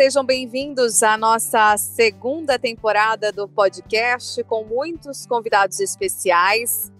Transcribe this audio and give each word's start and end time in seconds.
Sejam 0.00 0.24
bem-vindos 0.24 1.02
à 1.02 1.18
nossa 1.18 1.76
segunda 1.76 2.58
temporada 2.58 3.30
do 3.30 3.46
podcast 3.46 4.42
com 4.44 4.64
muitos 4.64 5.26
convidados 5.26 5.78
especiais. 5.78 6.90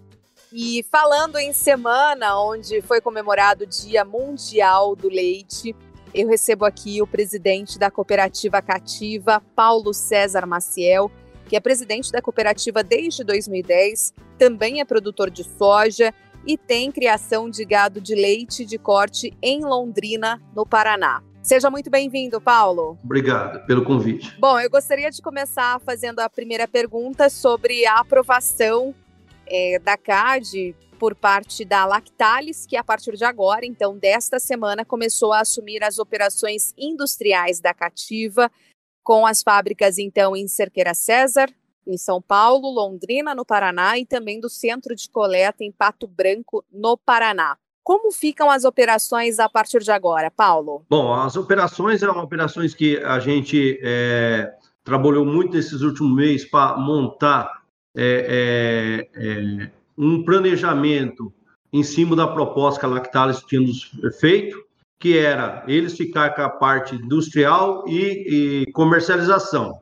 E 0.53 0.85
falando 0.91 1.39
em 1.39 1.51
semana 1.51 2.39
onde 2.39 2.79
foi 2.83 3.01
comemorado 3.01 3.63
o 3.63 3.67
Dia 3.67 4.05
Mundial 4.05 4.95
do 4.95 5.09
Leite, 5.09 5.75
eu 6.13 6.27
recebo 6.27 6.63
aqui 6.63 7.01
o 7.01 7.07
presidente 7.07 7.79
da 7.79 7.89
cooperativa 7.89 8.61
Cativa, 8.61 9.41
Paulo 9.55 9.95
César 9.95 10.45
Maciel, 10.45 11.09
que 11.49 11.55
é 11.55 11.59
presidente 11.59 12.11
da 12.11 12.21
cooperativa 12.21 12.83
desde 12.83 13.23
2010, 13.23 14.13
também 14.37 14.79
é 14.79 14.85
produtor 14.85 15.31
de 15.31 15.43
soja 15.43 16.13
e 16.45 16.55
tem 16.55 16.91
criação 16.91 17.49
de 17.49 17.65
gado 17.65 17.99
de 17.99 18.13
leite 18.13 18.63
de 18.63 18.77
corte 18.77 19.35
em 19.41 19.61
Londrina, 19.61 20.39
no 20.55 20.67
Paraná. 20.67 21.23
Seja 21.41 21.71
muito 21.71 21.89
bem-vindo, 21.89 22.39
Paulo. 22.39 22.99
Obrigado 23.03 23.65
pelo 23.65 23.83
convite. 23.83 24.37
Bom, 24.39 24.59
eu 24.59 24.69
gostaria 24.69 25.09
de 25.09 25.21
começar 25.21 25.79
fazendo 25.81 26.19
a 26.19 26.29
primeira 26.29 26.67
pergunta 26.67 27.29
sobre 27.29 27.83
a 27.85 27.95
aprovação 27.95 28.93
é, 29.47 29.79
da 29.79 29.97
CAD 29.97 30.75
por 30.99 31.15
parte 31.15 31.65
da 31.65 31.83
Lactalis, 31.83 32.67
que 32.67 32.77
a 32.77 32.83
partir 32.83 33.17
de 33.17 33.25
agora, 33.25 33.65
então 33.65 33.97
desta 33.97 34.39
semana, 34.39 34.85
começou 34.85 35.33
a 35.33 35.39
assumir 35.39 35.83
as 35.83 35.97
operações 35.97 36.75
industriais 36.77 37.59
da 37.59 37.73
Cativa, 37.73 38.51
com 39.03 39.25
as 39.25 39.41
fábricas 39.41 39.97
então 39.97 40.35
em 40.35 40.47
Cerqueira 40.47 40.93
César, 40.93 41.49
em 41.87 41.97
São 41.97 42.21
Paulo, 42.21 42.69
Londrina, 42.69 43.33
no 43.33 43.43
Paraná, 43.43 43.97
e 43.97 44.05
também 44.05 44.39
do 44.39 44.47
centro 44.47 44.95
de 44.95 45.09
coleta 45.09 45.63
em 45.63 45.71
Pato 45.71 46.05
Branco, 46.05 46.63
no 46.71 46.95
Paraná. 46.95 47.57
Como 47.83 48.11
ficam 48.11 48.49
as 48.49 48.63
operações 48.63 49.39
a 49.39 49.49
partir 49.49 49.79
de 49.79 49.91
agora, 49.91 50.29
Paulo? 50.29 50.85
Bom, 50.89 51.13
as 51.13 51.35
operações 51.35 51.99
são 51.99 52.17
operações 52.19 52.73
que 52.75 52.97
a 52.97 53.19
gente 53.19 53.79
é, 53.81 54.53
trabalhou 54.83 55.25
muito 55.25 55.53
nesses 55.53 55.81
últimos 55.81 56.15
meses 56.15 56.49
para 56.49 56.77
montar 56.77 57.61
é, 57.95 59.09
é, 59.15 59.67
é, 59.67 59.71
um 59.97 60.23
planejamento 60.23 61.33
em 61.73 61.83
cima 61.83 62.15
da 62.15 62.27
proposta 62.27 62.79
que 62.79 62.85
a 62.85 62.89
Lactalis 62.89 63.41
tinha 63.41 63.65
feito, 64.19 64.57
que 64.99 65.17
era 65.17 65.63
eles 65.67 65.97
ficar 65.97 66.35
com 66.35 66.41
a 66.41 66.49
parte 66.49 66.95
industrial 66.95 67.83
e, 67.87 68.65
e 68.67 68.71
comercialização. 68.73 69.81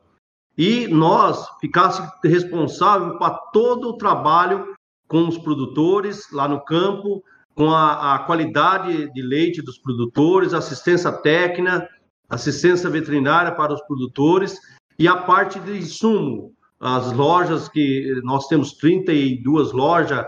E 0.56 0.88
nós 0.88 1.46
ficasse 1.60 2.02
responsável 2.24 3.18
para 3.18 3.34
todo 3.52 3.90
o 3.90 3.96
trabalho 3.96 4.74
com 5.06 5.26
os 5.26 5.36
produtores 5.36 6.30
lá 6.32 6.46
no 6.46 6.60
campo, 6.64 7.22
com 7.54 7.70
a, 7.70 8.14
a 8.14 8.18
qualidade 8.20 9.12
de 9.12 9.22
leite 9.22 9.62
dos 9.62 9.78
produtores, 9.78 10.54
assistência 10.54 11.12
técnica, 11.12 11.88
assistência 12.28 12.88
veterinária 12.88 13.52
para 13.52 13.74
os 13.74 13.80
produtores 13.82 14.58
e 14.98 15.08
a 15.08 15.16
parte 15.16 15.58
de 15.60 15.78
insumo, 15.78 16.52
as 16.78 17.12
lojas 17.12 17.68
que 17.68 18.20
nós 18.22 18.46
temos 18.46 18.72
32 18.74 19.72
lojas, 19.72 20.24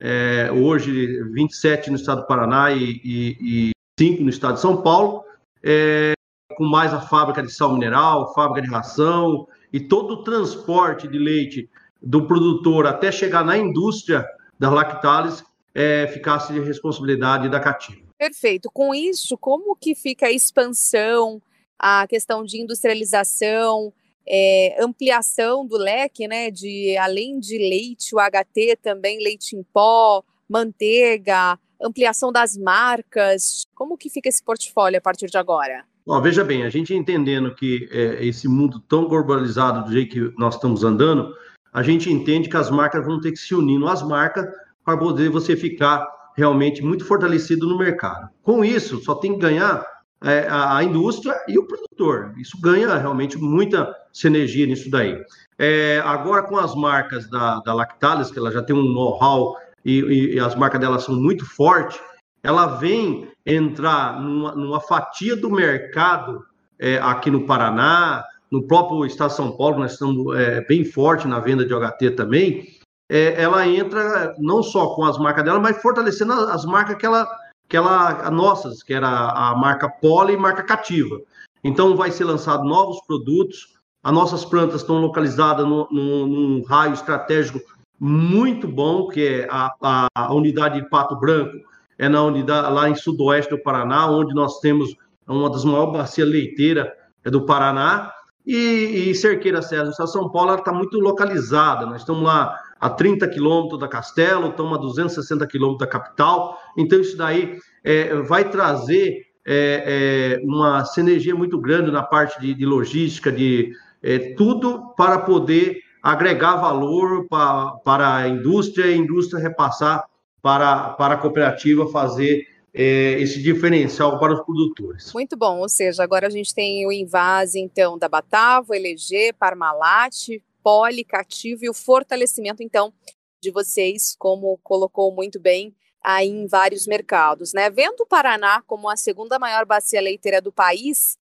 é, 0.00 0.50
hoje 0.52 1.22
27 1.32 1.90
no 1.90 1.96
estado 1.96 2.22
do 2.22 2.26
Paraná 2.26 2.72
e, 2.72 3.00
e, 3.04 3.70
e 3.70 3.70
5 3.98 4.22
no 4.22 4.28
estado 4.28 4.54
de 4.54 4.60
São 4.60 4.82
Paulo, 4.82 5.24
é, 5.62 6.12
com 6.56 6.64
mais 6.64 6.92
a 6.92 7.00
fábrica 7.00 7.42
de 7.42 7.52
sal 7.52 7.72
mineral, 7.72 8.34
fábrica 8.34 8.66
de 8.66 8.72
ração 8.72 9.46
e 9.72 9.80
todo 9.80 10.14
o 10.14 10.22
transporte 10.24 11.08
de 11.08 11.18
leite 11.18 11.70
do 12.02 12.26
produtor 12.26 12.86
até 12.86 13.10
chegar 13.10 13.44
na 13.44 13.56
indústria 13.56 14.26
da 14.58 14.70
Lactalis 14.70 15.42
é, 15.74 16.06
ficasse 16.06 16.52
de 16.52 16.60
responsabilidade 16.60 17.48
da 17.48 17.58
Cativa. 17.58 18.04
Perfeito. 18.16 18.70
Com 18.72 18.94
isso, 18.94 19.36
como 19.36 19.76
que 19.76 19.94
fica 19.94 20.26
a 20.26 20.32
expansão, 20.32 21.42
a 21.78 22.06
questão 22.06 22.44
de 22.44 22.60
industrialização, 22.60 23.92
é, 24.26 24.76
ampliação 24.80 25.66
do 25.66 25.76
leque, 25.76 26.26
né, 26.26 26.50
de 26.50 26.96
além 26.96 27.38
de 27.38 27.58
leite, 27.58 28.14
o 28.14 28.18
HT 28.18 28.76
também 28.82 29.18
leite 29.22 29.56
em 29.56 29.62
pó, 29.62 30.22
manteiga, 30.48 31.58
ampliação 31.82 32.32
das 32.32 32.56
marcas. 32.56 33.66
Como 33.74 33.98
que 33.98 34.08
fica 34.08 34.28
esse 34.28 34.42
portfólio 34.42 34.98
a 34.98 35.02
partir 35.02 35.26
de 35.26 35.36
agora? 35.36 35.84
Bom, 36.06 36.20
veja 36.20 36.44
bem, 36.44 36.64
a 36.64 36.70
gente 36.70 36.94
entendendo 36.94 37.54
que 37.54 37.88
é, 37.90 38.24
esse 38.24 38.46
mundo 38.46 38.78
tão 38.80 39.08
globalizado 39.08 39.84
do 39.84 39.92
jeito 39.92 40.12
que 40.12 40.38
nós 40.38 40.54
estamos 40.54 40.84
andando, 40.84 41.34
a 41.72 41.82
gente 41.82 42.10
entende 42.10 42.48
que 42.48 42.56
as 42.56 42.70
marcas 42.70 43.04
vão 43.04 43.20
ter 43.20 43.32
que 43.32 43.38
se 43.38 43.54
unir 43.54 43.82
as 43.86 44.02
marcas 44.02 44.46
para 44.84 44.96
poder 44.96 45.30
você 45.30 45.56
ficar 45.56 46.06
realmente 46.36 46.82
muito 46.82 47.04
fortalecido 47.04 47.66
no 47.66 47.78
mercado. 47.78 48.28
Com 48.42 48.64
isso, 48.64 49.02
só 49.02 49.14
tem 49.14 49.34
que 49.34 49.38
ganhar 49.38 49.84
é, 50.22 50.46
a, 50.48 50.78
a, 50.78 50.84
indústria 50.84 51.34
e 51.48 51.58
o 51.58 51.66
produtor. 51.66 52.34
Isso 52.38 52.60
ganha 52.60 52.96
realmente 52.96 53.38
muita 53.38 53.94
sinergia 54.12 54.66
nisso 54.66 54.90
daí. 54.90 55.20
É, 55.58 56.02
agora, 56.04 56.42
com 56.42 56.56
as 56.56 56.74
marcas 56.74 57.28
da, 57.30 57.60
da 57.60 57.72
Lactalis, 57.72 58.30
que 58.30 58.38
ela 58.38 58.50
já 58.50 58.62
tem 58.62 58.74
um 58.74 58.82
know-how 58.82 59.56
e, 59.84 60.00
e, 60.00 60.34
e, 60.34 60.40
as 60.40 60.54
marcas 60.54 60.80
dela 60.80 60.98
são 60.98 61.14
muito 61.14 61.44
fortes, 61.46 62.00
ela 62.42 62.66
vem 62.78 63.28
entrar 63.46 64.20
numa, 64.20 64.54
numa 64.54 64.80
fatia 64.80 65.36
do 65.36 65.50
mercado 65.50 66.44
é, 66.78 66.98
aqui 66.98 67.30
no 67.30 67.46
Paraná, 67.46 68.24
no 68.50 68.66
próprio 68.66 69.04
estado 69.06 69.30
de 69.30 69.36
São 69.36 69.56
Paulo, 69.56 69.78
nós 69.78 69.92
estamos 69.92 70.36
é, 70.36 70.60
bem 70.66 70.84
forte 70.84 71.26
na 71.26 71.40
venda 71.40 71.64
de 71.64 71.74
OHT 71.74 72.10
também. 72.12 72.78
É, 73.14 73.40
ela 73.40 73.64
entra 73.64 74.34
não 74.38 74.60
só 74.60 74.88
com 74.88 75.04
as 75.04 75.16
marcas 75.18 75.44
dela, 75.44 75.60
mas 75.60 75.80
fortalecendo 75.80 76.32
as 76.32 76.64
marcas 76.64 76.96
que 76.96 77.06
ela 77.06 77.24
que 77.68 77.76
ela, 77.76 78.28
nossas, 78.28 78.82
que 78.82 78.92
era 78.92 79.08
a 79.08 79.54
marca 79.54 79.88
Poli 79.88 80.34
e 80.34 80.36
marca 80.36 80.64
Cativa. 80.64 81.20
Então, 81.62 81.96
vai 81.96 82.10
ser 82.10 82.24
lançado 82.24 82.64
novos 82.64 83.00
produtos. 83.06 83.68
As 84.02 84.12
nossas 84.12 84.44
plantas 84.44 84.80
estão 84.80 85.00
localizadas 85.00 85.64
no, 85.64 85.88
no, 85.90 86.26
num 86.26 86.64
raio 86.64 86.92
estratégico 86.92 87.60
muito 88.00 88.66
bom, 88.66 89.06
que 89.06 89.24
é 89.24 89.48
a, 89.48 90.08
a, 90.14 90.34
unidade 90.34 90.80
de 90.80 90.90
Pato 90.90 91.16
Branco, 91.16 91.56
é 91.96 92.08
na 92.08 92.22
unidade 92.22 92.70
lá 92.72 92.90
em 92.90 92.96
sudoeste 92.96 93.50
do 93.50 93.62
Paraná, 93.62 94.10
onde 94.10 94.34
nós 94.34 94.58
temos 94.58 94.94
uma 95.26 95.48
das 95.48 95.64
maiores 95.64 95.92
bacias 95.92 96.28
leiteiras 96.28 96.88
é 97.24 97.30
do 97.30 97.46
Paraná. 97.46 98.12
E, 98.44 99.08
e 99.08 99.14
Cerqueira 99.14 99.62
César, 99.62 99.92
São 100.06 100.28
Paulo, 100.28 100.54
está 100.54 100.72
muito 100.72 100.98
localizada. 100.98 101.86
Nós 101.86 102.02
estamos 102.02 102.24
lá 102.24 102.60
a 102.80 102.90
30 102.90 103.28
quilômetros 103.28 103.80
da 103.80 103.88
Castelo, 103.88 104.48
estamos 104.48 104.76
a 104.76 104.80
260 104.80 105.46
quilômetros 105.46 105.86
da 105.86 105.92
capital. 105.92 106.58
Então, 106.76 107.00
isso 107.00 107.16
daí 107.16 107.58
é, 107.82 108.14
vai 108.16 108.48
trazer 108.48 109.26
é, 109.46 110.40
é, 110.40 110.44
uma 110.44 110.84
sinergia 110.84 111.34
muito 111.34 111.58
grande 111.60 111.90
na 111.90 112.02
parte 112.02 112.40
de, 112.40 112.54
de 112.54 112.64
logística, 112.64 113.30
de 113.30 113.72
é, 114.02 114.34
tudo 114.34 114.94
para 114.96 115.18
poder 115.18 115.82
agregar 116.02 116.56
valor 116.56 117.26
para, 117.28 117.72
para 117.84 118.16
a 118.16 118.28
indústria 118.28 118.86
e 118.86 118.94
a 118.94 118.96
indústria 118.96 119.42
repassar 119.42 120.04
para, 120.42 120.90
para 120.90 121.14
a 121.14 121.16
cooperativa 121.16 121.86
fazer 121.88 122.46
é, 122.74 123.18
esse 123.20 123.40
diferencial 123.40 124.18
para 124.18 124.34
os 124.34 124.40
produtores. 124.40 125.12
Muito 125.14 125.36
bom, 125.36 125.60
ou 125.60 125.68
seja, 125.68 126.02
agora 126.02 126.26
a 126.26 126.30
gente 126.30 126.54
tem 126.54 126.86
o 126.86 126.92
invase, 126.92 127.60
então, 127.60 127.96
da 127.96 128.08
Batavo, 128.08 128.74
LG, 128.74 129.32
Parmalat, 129.38 130.42
Poli, 130.64 131.04
Cativo 131.04 131.66
e 131.66 131.68
o 131.68 131.74
fortalecimento, 131.74 132.62
então, 132.62 132.94
de 133.40 133.50
vocês, 133.50 134.16
como 134.18 134.58
colocou 134.62 135.14
muito 135.14 135.38
bem 135.38 135.76
aí 136.02 136.28
em 136.28 136.46
vários 136.46 136.86
mercados, 136.86 137.52
né? 137.52 137.68
Vendo 137.68 138.00
o 138.00 138.06
Paraná 138.06 138.62
como 138.66 138.88
a 138.88 138.96
segunda 138.96 139.38
maior 139.38 139.66
bacia 139.66 140.00
leiteira 140.00 140.40
do 140.40 140.50
país, 140.50 141.18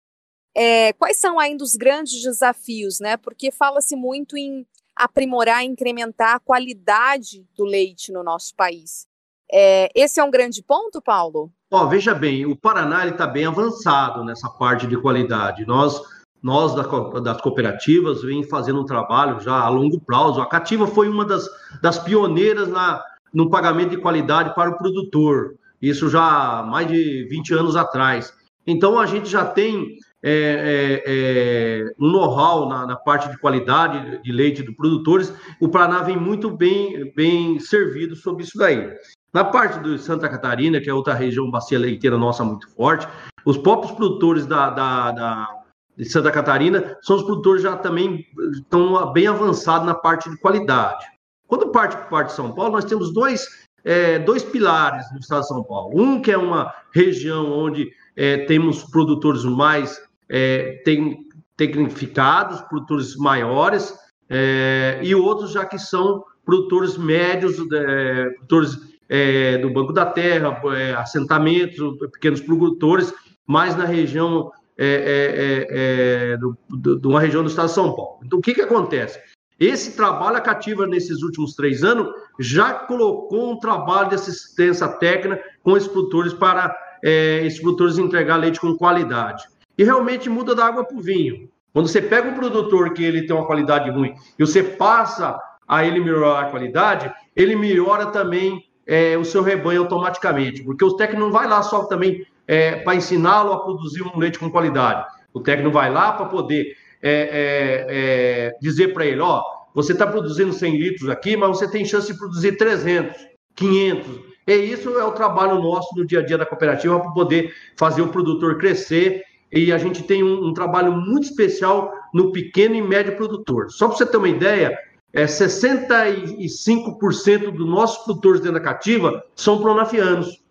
é, 0.54 0.92
quais 0.92 1.16
são 1.16 1.40
ainda 1.40 1.64
os 1.64 1.74
grandes 1.74 2.22
desafios, 2.22 3.00
né? 3.00 3.16
Porque 3.16 3.50
fala-se 3.50 3.96
muito 3.96 4.36
em 4.36 4.66
aprimorar, 4.94 5.64
incrementar 5.64 6.36
a 6.36 6.40
qualidade 6.40 7.46
do 7.56 7.64
leite 7.64 8.12
no 8.12 8.22
nosso 8.22 8.54
país. 8.54 9.06
É, 9.50 9.88
esse 9.94 10.20
é 10.20 10.24
um 10.24 10.30
grande 10.30 10.62
ponto, 10.62 11.02
Paulo? 11.02 11.52
Ó, 11.70 11.86
veja 11.86 12.14
bem, 12.14 12.46
o 12.46 12.56
Paraná 12.56 13.06
está 13.06 13.26
bem 13.26 13.46
avançado 13.46 14.24
nessa 14.24 14.48
parte 14.48 14.86
de 14.86 15.00
qualidade. 15.00 15.66
Nós 15.66 16.00
nós 16.42 16.74
das 16.74 17.40
cooperativas 17.40 18.22
vem 18.22 18.42
fazendo 18.42 18.80
um 18.80 18.84
trabalho 18.84 19.40
já 19.40 19.60
a 19.60 19.68
longo 19.68 20.00
prazo. 20.00 20.40
A 20.40 20.48
Cativa 20.48 20.86
foi 20.86 21.08
uma 21.08 21.24
das, 21.24 21.48
das 21.80 21.98
pioneiras 21.98 22.68
na, 22.68 23.00
no 23.32 23.48
pagamento 23.48 23.90
de 23.90 23.98
qualidade 23.98 24.54
para 24.54 24.70
o 24.70 24.76
produtor, 24.76 25.54
isso 25.80 26.08
já 26.08 26.22
há 26.60 26.62
mais 26.62 26.86
de 26.86 27.26
20 27.28 27.54
anos 27.54 27.76
atrás. 27.76 28.32
Então, 28.64 28.98
a 28.98 29.06
gente 29.06 29.28
já 29.28 29.44
tem 29.44 29.96
é, 30.22 30.30
é, 30.32 31.02
é, 31.04 31.94
um 31.98 32.08
know-how 32.08 32.68
na, 32.68 32.86
na, 32.86 32.96
parte 32.96 33.28
de 33.28 33.36
qualidade 33.38 34.22
de 34.22 34.30
leite 34.30 34.62
dos 34.62 34.76
produtores. 34.76 35.34
O 35.60 35.68
Paraná 35.68 36.02
vem 36.02 36.16
muito 36.16 36.48
bem, 36.48 37.12
bem 37.16 37.58
servido 37.58 38.14
sobre 38.14 38.44
isso 38.44 38.56
daí. 38.56 38.88
Na 39.34 39.42
parte 39.44 39.80
de 39.80 39.98
Santa 39.98 40.28
Catarina, 40.28 40.80
que 40.80 40.88
é 40.88 40.94
outra 40.94 41.14
região 41.14 41.50
bacia 41.50 41.78
leiteira 41.78 42.16
nossa 42.16 42.44
muito 42.44 42.70
forte, 42.70 43.08
os 43.44 43.56
próprios 43.56 43.90
produtores 43.92 44.46
da, 44.46 44.70
da, 44.70 45.10
da 45.10 45.48
de 45.96 46.04
Santa 46.04 46.30
Catarina, 46.30 46.96
são 47.02 47.16
os 47.16 47.22
produtores 47.22 47.62
já 47.62 47.76
também 47.76 48.26
estão 48.52 49.12
bem 49.12 49.26
avançados 49.26 49.86
na 49.86 49.94
parte 49.94 50.30
de 50.30 50.36
qualidade. 50.38 51.04
Quando 51.46 51.68
parte 51.68 51.96
para 51.96 52.06
parte 52.06 52.28
de 52.28 52.34
São 52.34 52.52
Paulo, 52.52 52.72
nós 52.72 52.84
temos 52.84 53.12
dois, 53.12 53.46
é, 53.84 54.18
dois 54.18 54.42
pilares 54.42 55.04
no 55.12 55.18
estado 55.18 55.42
de 55.42 55.48
São 55.48 55.62
Paulo. 55.62 56.00
Um 56.00 56.22
que 56.22 56.30
é 56.30 56.38
uma 56.38 56.72
região 56.94 57.52
onde 57.52 57.90
é, 58.16 58.38
temos 58.46 58.84
produtores 58.84 59.44
mais 59.44 60.00
é, 60.30 60.80
tem, 60.84 61.26
tecnificados, 61.56 62.62
produtores 62.62 63.16
maiores, 63.16 63.94
é, 64.30 64.98
e 65.02 65.14
outros 65.14 65.52
já 65.52 65.66
que 65.66 65.78
são 65.78 66.24
produtores 66.42 66.96
médios, 66.96 67.58
é, 67.70 68.30
produtores 68.30 68.78
é, 69.08 69.58
do 69.58 69.70
Banco 69.70 69.92
da 69.92 70.06
Terra, 70.06 70.58
assentamentos, 70.96 71.98
pequenos 72.12 72.40
produtores, 72.40 73.12
mais 73.46 73.76
na 73.76 73.84
região 73.84 74.50
é, 74.78 76.36
do, 76.38 76.56
do, 76.69 76.98
de 76.98 77.06
uma 77.06 77.20
região 77.20 77.42
do 77.42 77.48
estado 77.48 77.69
de 77.69 77.74
São 77.74 77.94
Paulo. 77.94 78.20
Então, 78.24 78.38
o 78.38 78.42
que, 78.42 78.54
que 78.54 78.62
acontece? 78.62 79.19
Esse 79.58 79.96
trabalho, 79.96 80.36
a 80.36 80.40
Cativa, 80.40 80.86
nesses 80.86 81.22
últimos 81.22 81.54
três 81.54 81.84
anos, 81.84 82.08
já 82.40 82.72
colocou 82.72 83.52
um 83.52 83.58
trabalho 83.58 84.08
de 84.08 84.16
assistência 84.16 84.88
técnica 84.88 85.42
com 85.62 85.76
esses 85.76 85.88
produtores 85.88 86.32
para 86.32 86.74
é, 87.04 87.46
produtores 87.60 87.98
entregar 87.98 88.36
leite 88.36 88.60
com 88.60 88.76
qualidade. 88.76 89.44
E 89.78 89.84
realmente 89.84 90.28
muda 90.28 90.54
da 90.54 90.66
água 90.66 90.84
para 90.84 90.96
o 90.96 91.00
vinho. 91.00 91.48
Quando 91.72 91.88
você 91.88 92.02
pega 92.02 92.28
um 92.28 92.34
produtor 92.34 92.92
que 92.92 93.02
ele 93.02 93.26
tem 93.26 93.34
uma 93.34 93.46
qualidade 93.46 93.90
ruim 93.90 94.14
e 94.38 94.44
você 94.44 94.62
passa 94.62 95.38
a 95.66 95.84
ele 95.84 96.00
melhorar 96.00 96.40
a 96.40 96.50
qualidade, 96.50 97.12
ele 97.34 97.56
melhora 97.56 98.06
também 98.06 98.64
é, 98.86 99.16
o 99.16 99.24
seu 99.24 99.42
rebanho 99.42 99.82
automaticamente, 99.82 100.62
porque 100.62 100.84
o 100.84 100.96
técnico 100.96 101.24
não 101.24 101.32
vai 101.32 101.48
lá 101.48 101.62
só 101.62 101.84
também 101.84 102.26
é, 102.46 102.76
para 102.76 102.94
ensiná-lo 102.94 103.52
a 103.52 103.64
produzir 103.64 104.02
um 104.02 104.18
leite 104.18 104.38
com 104.38 104.50
qualidade. 104.50 105.06
O 105.32 105.40
técnico 105.40 105.72
vai 105.72 105.90
lá 105.90 106.12
para 106.12 106.26
poder 106.26 106.76
é, 107.02 107.10
é, 107.10 107.86
é 107.88 108.52
dizer 108.60 108.92
para 108.92 109.06
ele, 109.06 109.20
ó, 109.20 109.42
você 109.74 109.92
está 109.92 110.06
produzindo 110.06 110.52
100 110.52 110.76
litros 110.76 111.08
aqui, 111.08 111.34
mas 111.36 111.48
você 111.50 111.68
tem 111.68 111.84
chance 111.84 112.12
de 112.12 112.18
produzir 112.18 112.56
300, 112.56 113.16
500. 113.54 114.32
E 114.46 114.54
isso 114.54 114.90
é 114.98 115.04
o 115.04 115.12
trabalho 115.12 115.62
nosso 115.62 115.96
no 115.96 116.06
dia 116.06 116.20
a 116.20 116.24
dia 116.24 116.36
da 116.36 116.44
cooperativa 116.44 117.00
para 117.00 117.12
poder 117.12 117.54
fazer 117.76 118.02
o 118.02 118.08
produtor 118.08 118.58
crescer. 118.58 119.22
E 119.50 119.72
a 119.72 119.78
gente 119.78 120.02
tem 120.02 120.22
um, 120.22 120.48
um 120.48 120.54
trabalho 120.54 120.92
muito 120.92 121.24
especial 121.24 121.90
no 122.12 122.32
pequeno 122.32 122.74
e 122.74 122.82
médio 122.82 123.16
produtor. 123.16 123.70
Só 123.70 123.88
para 123.88 123.96
você 123.96 124.04
ter 124.06 124.16
uma 124.16 124.28
ideia, 124.28 124.76
é 125.12 125.26
65% 125.26 127.50
dos 127.50 127.68
nossos 127.68 128.04
produtores 128.04 128.40
dentro 128.40 128.58
da 128.58 128.64
cativa 128.64 129.22
são 129.34 129.60
pronafianos. 129.60 130.41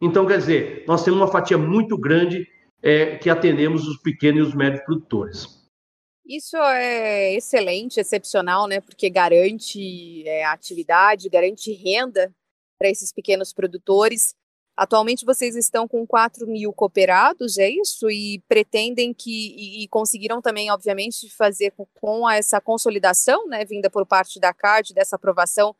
Então, 0.00 0.26
quer 0.26 0.38
dizer, 0.38 0.84
nós 0.86 1.04
temos 1.04 1.20
uma 1.20 1.30
fatia 1.30 1.58
muito 1.58 1.98
grande 1.98 2.48
é, 2.82 3.16
que 3.16 3.28
atendemos 3.28 3.86
os 3.86 3.98
pequenos 3.98 4.46
e 4.46 4.48
os 4.48 4.54
médios 4.54 4.82
produtores. 4.82 5.60
Isso 6.26 6.56
é 6.56 7.34
excelente, 7.34 7.98
excepcional, 7.98 8.66
né? 8.66 8.80
Porque 8.80 9.10
garante 9.10 10.26
é, 10.26 10.44
atividade, 10.44 11.28
garante 11.28 11.72
renda 11.72 12.32
para 12.78 12.88
esses 12.88 13.12
pequenos 13.12 13.52
produtores. 13.52 14.34
Atualmente 14.76 15.26
vocês 15.26 15.56
estão 15.56 15.86
com 15.86 16.06
4 16.06 16.46
mil 16.46 16.72
cooperados, 16.72 17.58
é 17.58 17.68
isso? 17.68 18.08
E 18.10 18.42
pretendem 18.48 19.12
que, 19.12 19.54
e, 19.54 19.84
e 19.84 19.88
conseguiram 19.88 20.40
também, 20.40 20.70
obviamente, 20.70 21.28
fazer 21.28 21.72
com, 21.72 21.86
com, 22.00 22.30
essa 22.30 22.60
consolidação, 22.60 23.46
né, 23.46 23.64
vinda 23.64 23.90
por 23.90 24.06
parte 24.06 24.40
da 24.40 24.54
CAD, 24.54 24.94
dessa 24.94 25.16
aprovação 25.16 25.74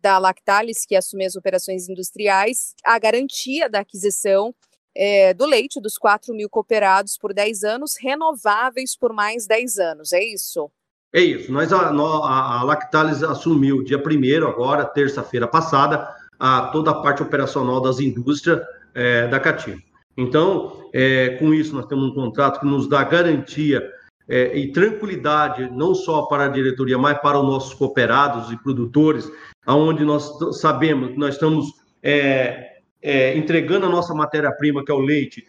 da 0.00 0.18
Lactalis, 0.18 0.84
que 0.86 0.96
assume 0.96 1.24
as 1.24 1.36
operações 1.36 1.88
industriais, 1.88 2.74
a 2.84 2.98
garantia 2.98 3.68
da 3.68 3.80
aquisição 3.80 4.54
é, 4.94 5.32
do 5.34 5.46
leite 5.46 5.80
dos 5.80 5.96
4 5.96 6.34
mil 6.34 6.48
cooperados 6.48 7.16
por 7.16 7.32
10 7.32 7.64
anos, 7.64 7.96
renováveis 8.00 8.96
por 8.96 9.12
mais 9.12 9.46
10 9.46 9.78
anos, 9.78 10.12
é 10.12 10.22
isso? 10.22 10.70
É 11.12 11.20
isso. 11.20 11.52
Nós, 11.52 11.72
a, 11.72 11.88
a, 11.88 12.62
Lactalis 12.62 13.22
assumiu 13.22 13.82
dia 13.82 13.98
1 13.98 14.46
agora, 14.46 14.84
terça-feira 14.84 15.46
passada, 15.46 16.08
a, 16.38 16.68
toda 16.68 16.90
a 16.90 17.02
parte 17.02 17.22
operacional 17.22 17.80
das 17.80 17.98
indústrias 17.98 18.60
é, 18.94 19.26
da 19.26 19.40
Cativa. 19.40 19.78
Então, 20.16 20.88
é, 20.92 21.30
com 21.38 21.52
isso, 21.54 21.74
nós 21.74 21.86
temos 21.86 22.10
um 22.10 22.14
contrato 22.14 22.60
que 22.60 22.66
nos 22.66 22.88
dá 22.88 23.02
garantia 23.02 23.82
é, 24.30 24.56
e 24.56 24.70
tranquilidade, 24.70 25.68
não 25.72 25.92
só 25.92 26.22
para 26.22 26.44
a 26.44 26.48
diretoria, 26.48 26.96
mas 26.96 27.18
para 27.18 27.40
os 27.40 27.44
nossos 27.44 27.74
cooperados 27.74 28.52
e 28.52 28.56
produtores, 28.56 29.30
aonde 29.66 30.04
nós 30.04 30.32
sabemos 30.60 31.10
que 31.10 31.18
nós 31.18 31.34
estamos 31.34 31.66
é, 32.00 32.78
é, 33.02 33.36
entregando 33.36 33.86
a 33.86 33.88
nossa 33.88 34.14
matéria-prima, 34.14 34.84
que 34.84 34.92
é 34.92 34.94
o 34.94 35.00
leite, 35.00 35.44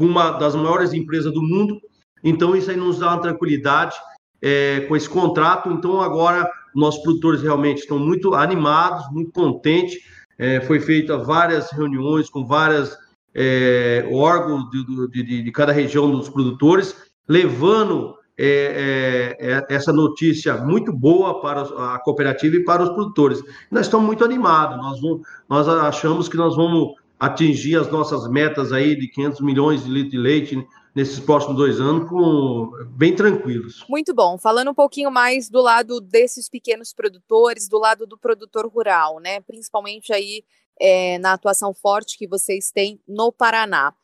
uma 0.00 0.30
das 0.30 0.54
maiores 0.54 0.94
empresas 0.94 1.32
do 1.34 1.42
mundo. 1.42 1.78
Então, 2.24 2.56
isso 2.56 2.70
aí 2.70 2.76
nos 2.76 2.98
dá 2.98 3.08
uma 3.08 3.20
tranquilidade 3.20 3.94
é, 4.40 4.80
com 4.88 4.96
esse 4.96 5.08
contrato. 5.08 5.70
Então, 5.70 6.00
agora, 6.00 6.50
nossos 6.74 7.02
produtores 7.02 7.42
realmente 7.42 7.80
estão 7.80 7.98
muito 7.98 8.34
animados, 8.34 9.04
muito 9.12 9.30
contentes. 9.32 9.98
É, 10.38 10.62
foi 10.62 10.80
feita 10.80 11.18
várias 11.18 11.70
reuniões 11.70 12.30
com 12.30 12.46
várias 12.46 12.96
é, 13.34 14.08
órgãos 14.10 14.70
de, 14.70 15.08
de, 15.08 15.42
de, 15.42 15.52
cada 15.52 15.72
região 15.72 16.10
dos 16.10 16.28
produtores, 16.28 17.11
levando 17.28 18.14
é, 18.38 19.36
é, 19.40 19.52
é, 19.52 19.66
essa 19.74 19.92
notícia 19.92 20.56
muito 20.56 20.92
boa 20.92 21.40
para 21.40 21.62
a 21.94 21.98
cooperativa 22.00 22.56
e 22.56 22.64
para 22.64 22.82
os 22.82 22.90
produtores. 22.90 23.42
Nós 23.70 23.86
estamos 23.86 24.06
muito 24.06 24.24
animados, 24.24 24.76
nós, 24.78 25.00
vamos, 25.00 25.26
nós 25.48 25.68
achamos 25.68 26.28
que 26.28 26.36
nós 26.36 26.56
vamos 26.56 26.94
atingir 27.20 27.76
as 27.76 27.90
nossas 27.90 28.28
metas 28.28 28.72
aí 28.72 28.96
de 28.96 29.06
500 29.08 29.40
milhões 29.42 29.84
de 29.84 29.90
litros 29.90 30.10
de 30.10 30.18
leite 30.18 30.68
nesses 30.94 31.20
próximos 31.20 31.56
dois 31.56 31.80
anos 31.80 32.08
com 32.08 32.70
bem 32.90 33.14
tranquilos. 33.14 33.84
Muito 33.88 34.14
bom. 34.14 34.36
Falando 34.36 34.70
um 34.70 34.74
pouquinho 34.74 35.10
mais 35.10 35.48
do 35.48 35.60
lado 35.60 36.00
desses 36.00 36.48
pequenos 36.48 36.92
produtores, 36.92 37.68
do 37.68 37.78
lado 37.78 38.06
do 38.06 38.18
produtor 38.18 38.66
rural, 38.66 39.20
né? 39.20 39.40
Principalmente 39.40 40.12
aí 40.12 40.42
é, 40.80 41.18
na 41.18 41.34
atuação 41.34 41.72
forte 41.72 42.18
que 42.18 42.26
vocês 42.26 42.70
têm 42.70 43.00
no 43.06 43.30
Paraná. 43.32 43.94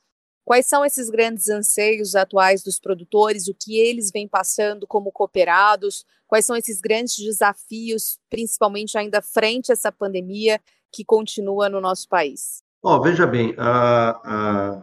Quais 0.49 0.65
são 0.65 0.83
esses 0.83 1.11
grandes 1.11 1.51
anseios 1.51 2.15
atuais 2.15 2.63
dos 2.63 2.81
produtores, 2.81 3.49
o 3.49 3.55
que 3.55 3.79
eles 3.79 4.11
vêm 4.11 4.27
passando 4.27 4.87
como 4.87 5.13
cooperados, 5.13 6.07
quais 6.27 6.47
são 6.47 6.57
esses 6.57 6.81
grandes 6.81 7.19
desafios, 7.19 8.19
principalmente 8.31 8.97
ainda 8.97 9.21
frente 9.21 9.71
a 9.71 9.75
essa 9.75 9.93
pandemia 9.93 10.59
que 10.91 11.05
continua 11.05 11.69
no 11.69 11.83
nosso 11.83 12.09
país? 12.09 12.63
Oh, 12.83 12.99
veja 12.99 13.27
bem, 13.27 13.55
a, 13.59 14.21
a, 14.25 14.83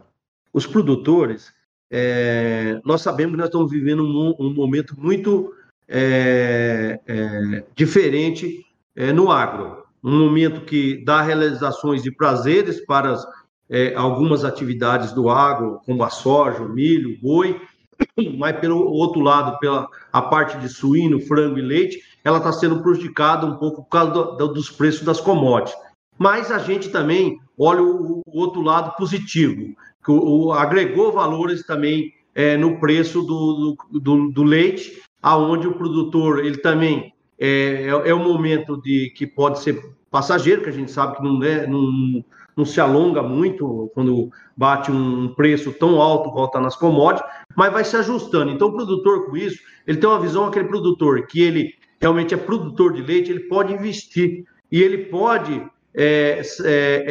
os 0.52 0.68
produtores, 0.68 1.52
é, 1.90 2.80
nós 2.84 3.02
sabemos 3.02 3.32
que 3.32 3.38
nós 3.38 3.48
estamos 3.48 3.68
vivendo 3.68 4.04
um, 4.04 4.36
um 4.38 4.54
momento 4.54 4.94
muito 4.96 5.52
é, 5.88 7.00
é, 7.08 7.64
diferente 7.74 8.64
é, 8.94 9.12
no 9.12 9.32
agro. 9.32 9.84
Um 10.00 10.16
momento 10.16 10.64
que 10.64 11.04
dá 11.04 11.22
realizações 11.22 12.04
de 12.04 12.12
prazeres 12.12 12.86
para 12.86 13.10
as 13.10 13.26
é, 13.68 13.94
algumas 13.94 14.44
atividades 14.44 15.12
do 15.12 15.28
agro, 15.28 15.80
como 15.84 16.02
a 16.02 16.10
soja, 16.10 16.62
o 16.62 16.68
milho, 16.68 17.14
o 17.14 17.20
boi, 17.20 17.60
mas 18.38 18.58
pelo 18.58 18.78
outro 18.84 19.20
lado, 19.20 19.58
pela 19.58 19.88
a 20.12 20.22
parte 20.22 20.58
de 20.58 20.68
suíno, 20.68 21.20
frango 21.20 21.58
e 21.58 21.62
leite, 21.62 22.00
ela 22.24 22.38
está 22.38 22.52
sendo 22.52 22.82
prejudicada 22.82 23.46
um 23.46 23.56
pouco 23.56 23.82
por 23.82 23.88
causa 23.88 24.12
do, 24.12 24.36
do, 24.36 24.48
dos 24.54 24.70
preços 24.70 25.02
das 25.02 25.20
commodities. 25.20 25.76
Mas 26.18 26.50
a 26.50 26.58
gente 26.58 26.88
também 26.88 27.38
olha 27.58 27.82
o, 27.82 28.22
o 28.26 28.38
outro 28.38 28.62
lado 28.62 28.96
positivo, 28.96 29.74
que 30.04 30.10
o, 30.10 30.46
o 30.46 30.52
agregou 30.52 31.12
valores 31.12 31.64
também 31.64 32.12
é, 32.34 32.56
no 32.56 32.78
preço 32.78 33.22
do, 33.22 33.76
do, 33.90 34.30
do, 34.30 34.42
leite, 34.42 35.02
aonde 35.22 35.66
o 35.66 35.74
produtor 35.74 36.44
ele 36.44 36.58
também 36.58 37.12
é, 37.38 37.84
é, 37.84 38.10
é 38.10 38.14
um 38.14 38.24
momento 38.24 38.80
de 38.80 39.10
que 39.16 39.26
pode 39.26 39.60
ser 39.60 39.80
passageiro, 40.10 40.62
que 40.62 40.68
a 40.68 40.72
gente 40.72 40.90
sabe 40.90 41.16
que 41.16 41.22
não 41.22 41.42
é, 41.42 41.66
não, 41.66 42.24
não 42.56 42.64
se 42.64 42.80
alonga 42.80 43.22
muito 43.22 43.90
quando 43.94 44.30
bate 44.56 44.90
um 44.90 45.28
preço 45.34 45.72
tão 45.72 46.00
alto 46.00 46.32
volta 46.32 46.58
nas 46.58 46.74
commodities, 46.74 47.28
mas 47.54 47.72
vai 47.72 47.84
se 47.84 47.96
ajustando. 47.96 48.50
Então, 48.50 48.68
o 48.68 48.72
produtor 48.72 49.26
com 49.26 49.36
isso, 49.36 49.58
ele 49.86 49.98
tem 49.98 50.08
uma 50.08 50.20
visão, 50.20 50.46
aquele 50.46 50.68
produtor 50.68 51.26
que 51.26 51.42
ele 51.42 51.74
realmente 52.00 52.34
é 52.34 52.36
produtor 52.36 52.92
de 52.92 53.02
leite, 53.02 53.30
ele 53.30 53.40
pode 53.40 53.72
investir 53.72 54.44
e 54.72 54.82
ele 54.82 55.06
pode, 55.06 55.62
é, 55.94 56.40
é, 56.64 57.04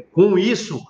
é, 0.00 0.04
com 0.12 0.38
isso, 0.38 0.80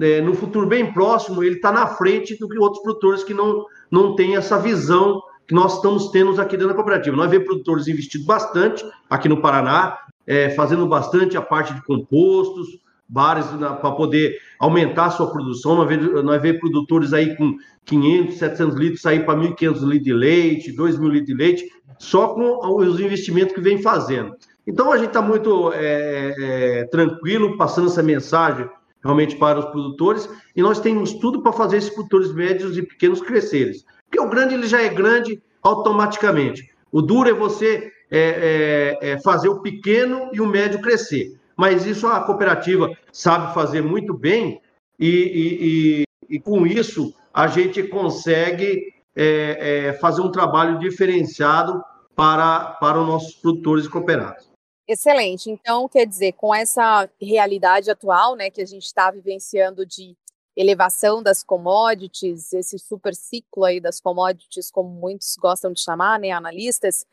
é, 0.00 0.20
no 0.20 0.34
futuro 0.34 0.66
bem 0.66 0.92
próximo, 0.92 1.42
ele 1.42 1.56
está 1.56 1.70
na 1.70 1.86
frente 1.86 2.36
do 2.36 2.48
que 2.48 2.58
outros 2.58 2.82
produtores 2.82 3.22
que 3.22 3.34
não, 3.34 3.64
não 3.90 4.16
têm 4.16 4.36
essa 4.36 4.58
visão 4.58 5.22
que 5.46 5.54
nós 5.54 5.76
estamos 5.76 6.08
tendo 6.10 6.40
aqui 6.40 6.56
dentro 6.56 6.68
da 6.68 6.74
cooperativa. 6.74 7.16
Nós 7.16 7.30
vemos 7.30 7.46
produtores 7.46 7.86
investindo 7.86 8.24
bastante 8.24 8.84
aqui 9.08 9.28
no 9.28 9.40
Paraná, 9.40 9.98
é, 10.26 10.50
fazendo 10.50 10.86
bastante 10.86 11.36
a 11.36 11.42
parte 11.42 11.74
de 11.74 11.84
compostos, 11.84 12.83
bares 13.08 13.46
para 13.46 13.92
poder 13.92 14.38
aumentar 14.58 15.06
a 15.06 15.10
sua 15.10 15.30
produção. 15.30 15.76
Nós 15.76 15.88
vemos, 15.88 16.24
nós 16.24 16.58
produtores 16.58 17.12
aí 17.12 17.36
com 17.36 17.56
500, 17.84 18.38
700 18.38 18.76
litros 18.76 19.02
sair 19.02 19.24
para 19.24 19.38
1.500 19.38 19.80
litros 19.82 20.02
de 20.02 20.12
leite, 20.12 20.76
2.000 20.76 21.08
litros 21.08 21.26
de 21.26 21.34
leite, 21.34 21.70
só 21.98 22.28
com 22.28 22.76
os 22.76 22.98
investimentos 22.98 23.54
que 23.54 23.60
vem 23.60 23.80
fazendo. 23.80 24.34
Então 24.66 24.90
a 24.90 24.96
gente 24.96 25.08
está 25.08 25.20
muito 25.20 25.70
é, 25.74 26.34
é, 26.38 26.84
tranquilo 26.84 27.58
passando 27.58 27.88
essa 27.88 28.02
mensagem 28.02 28.68
realmente 29.02 29.36
para 29.36 29.58
os 29.58 29.66
produtores 29.66 30.28
e 30.56 30.62
nós 30.62 30.80
temos 30.80 31.12
tudo 31.12 31.42
para 31.42 31.52
fazer 31.52 31.76
esses 31.76 31.90
produtores 31.90 32.32
médios 32.32 32.78
e 32.78 32.82
pequenos 32.82 33.20
crescerem. 33.20 33.74
Porque 34.06 34.18
o 34.18 34.30
grande 34.30 34.54
ele 34.54 34.66
já 34.66 34.80
é 34.80 34.88
grande 34.88 35.42
automaticamente. 35.62 36.70
O 36.90 37.02
duro 37.02 37.28
é 37.28 37.34
você 37.34 37.92
é, 38.10 38.96
é, 39.02 39.10
é 39.10 39.20
fazer 39.20 39.48
o 39.50 39.60
pequeno 39.60 40.30
e 40.32 40.40
o 40.40 40.46
médio 40.46 40.80
crescer 40.80 41.34
mas 41.56 41.86
isso 41.86 42.06
a 42.06 42.20
cooperativa 42.20 42.90
sabe 43.12 43.54
fazer 43.54 43.82
muito 43.82 44.14
bem 44.14 44.60
e, 44.98 45.08
e, 45.08 46.04
e, 46.30 46.36
e 46.36 46.40
com 46.40 46.66
isso 46.66 47.14
a 47.32 47.46
gente 47.46 47.82
consegue 47.84 48.94
é, 49.16 49.86
é, 49.88 49.92
fazer 49.94 50.20
um 50.20 50.30
trabalho 50.30 50.78
diferenciado 50.78 51.82
para, 52.14 52.76
para 52.80 53.00
os 53.00 53.06
nossos 53.06 53.34
produtores 53.34 53.86
e 53.86 53.90
cooperados. 53.90 54.48
Excelente. 54.86 55.50
Então, 55.50 55.88
quer 55.88 56.06
dizer, 56.06 56.32
com 56.32 56.54
essa 56.54 57.08
realidade 57.20 57.90
atual, 57.90 58.36
né, 58.36 58.50
que 58.50 58.60
a 58.60 58.66
gente 58.66 58.84
está 58.84 59.10
vivenciando 59.10 59.86
de 59.86 60.16
elevação 60.56 61.22
das 61.22 61.42
commodities, 61.42 62.52
esse 62.52 62.78
super 62.78 63.14
ciclo 63.14 63.64
aí 63.64 63.80
das 63.80 64.00
commodities, 64.00 64.70
como 64.70 64.88
muitos 64.88 65.36
gostam 65.36 65.72
de 65.72 65.80
chamar, 65.80 66.20
né, 66.20 66.30
analistas, 66.30 67.06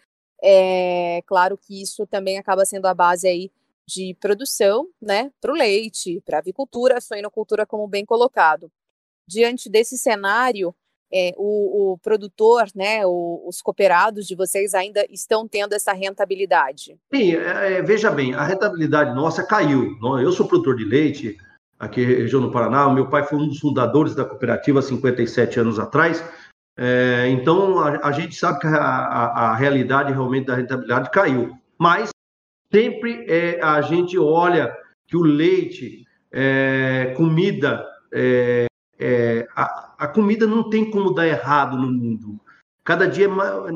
é 0.43 1.23
claro 1.25 1.57
que 1.57 1.81
isso 1.81 2.05
também 2.05 2.37
acaba 2.37 2.65
sendo 2.65 2.87
a 2.87 2.93
base 2.93 3.27
aí 3.27 3.51
de 3.87 4.15
produção, 4.19 4.87
né, 5.01 5.31
para 5.41 5.51
o 5.51 5.55
leite, 5.55 6.21
para 6.25 6.37
a 6.37 6.39
avicultura, 6.39 6.97
a 6.97 7.01
suinocultura, 7.01 7.65
como 7.65 7.87
bem 7.87 8.05
colocado. 8.05 8.71
Diante 9.27 9.69
desse 9.69 9.97
cenário, 9.97 10.73
é, 11.13 11.33
o, 11.37 11.93
o, 11.93 11.97
produtor, 11.97 12.67
né, 12.73 13.05
o, 13.05 13.43
os 13.45 13.61
cooperados 13.61 14.25
de 14.25 14.35
vocês 14.35 14.73
ainda 14.73 15.05
estão 15.09 15.47
tendo 15.47 15.73
essa 15.73 15.91
rentabilidade? 15.91 16.97
Sim, 17.13 17.35
é, 17.35 17.73
é 17.73 17.81
veja 17.81 18.09
bem, 18.09 18.33
a 18.33 18.43
rentabilidade 18.43 19.13
nossa 19.13 19.43
caiu. 19.43 19.97
Eu 20.21 20.31
sou 20.31 20.47
produtor 20.47 20.75
de 20.75 20.85
leite 20.85 21.37
aqui 21.77 22.03
região 22.03 22.41
do 22.41 22.51
Paraná, 22.51 22.87
meu 22.93 23.09
pai 23.09 23.23
foi 23.23 23.39
um 23.39 23.47
dos 23.47 23.59
fundadores 23.59 24.13
da 24.13 24.23
cooperativa 24.23 24.79
há 24.79 24.83
57 24.83 25.59
anos 25.59 25.79
atrás, 25.79 26.23
é, 26.77 27.27
então 27.29 27.79
a, 27.79 28.07
a, 28.07 28.11
gente 28.11 28.35
sabe 28.35 28.59
que 28.59 28.67
a, 28.67 28.75
a, 28.75 29.51
a, 29.51 29.55
realidade 29.55 30.13
realmente 30.13 30.45
da 30.45 30.55
rentabilidade 30.55 31.09
caiu, 31.09 31.57
mas 31.77 32.09
sempre 32.71 33.25
é, 33.27 33.59
a 33.61 33.81
gente 33.81 34.17
olha 34.17 34.75
que 35.07 35.17
o 35.17 35.21
leite, 35.21 36.05
é, 36.31 37.13
comida, 37.17 37.85
é, 38.13 38.65
é, 38.97 39.47
a, 39.55 39.95
a, 39.97 40.07
comida 40.07 40.47
não 40.47 40.69
tem 40.69 40.89
como 40.89 41.13
dar 41.13 41.27
errado 41.27 41.77
no 41.77 41.91
mundo. 41.91 42.39
Cada 42.83 43.07
dia 43.07 43.27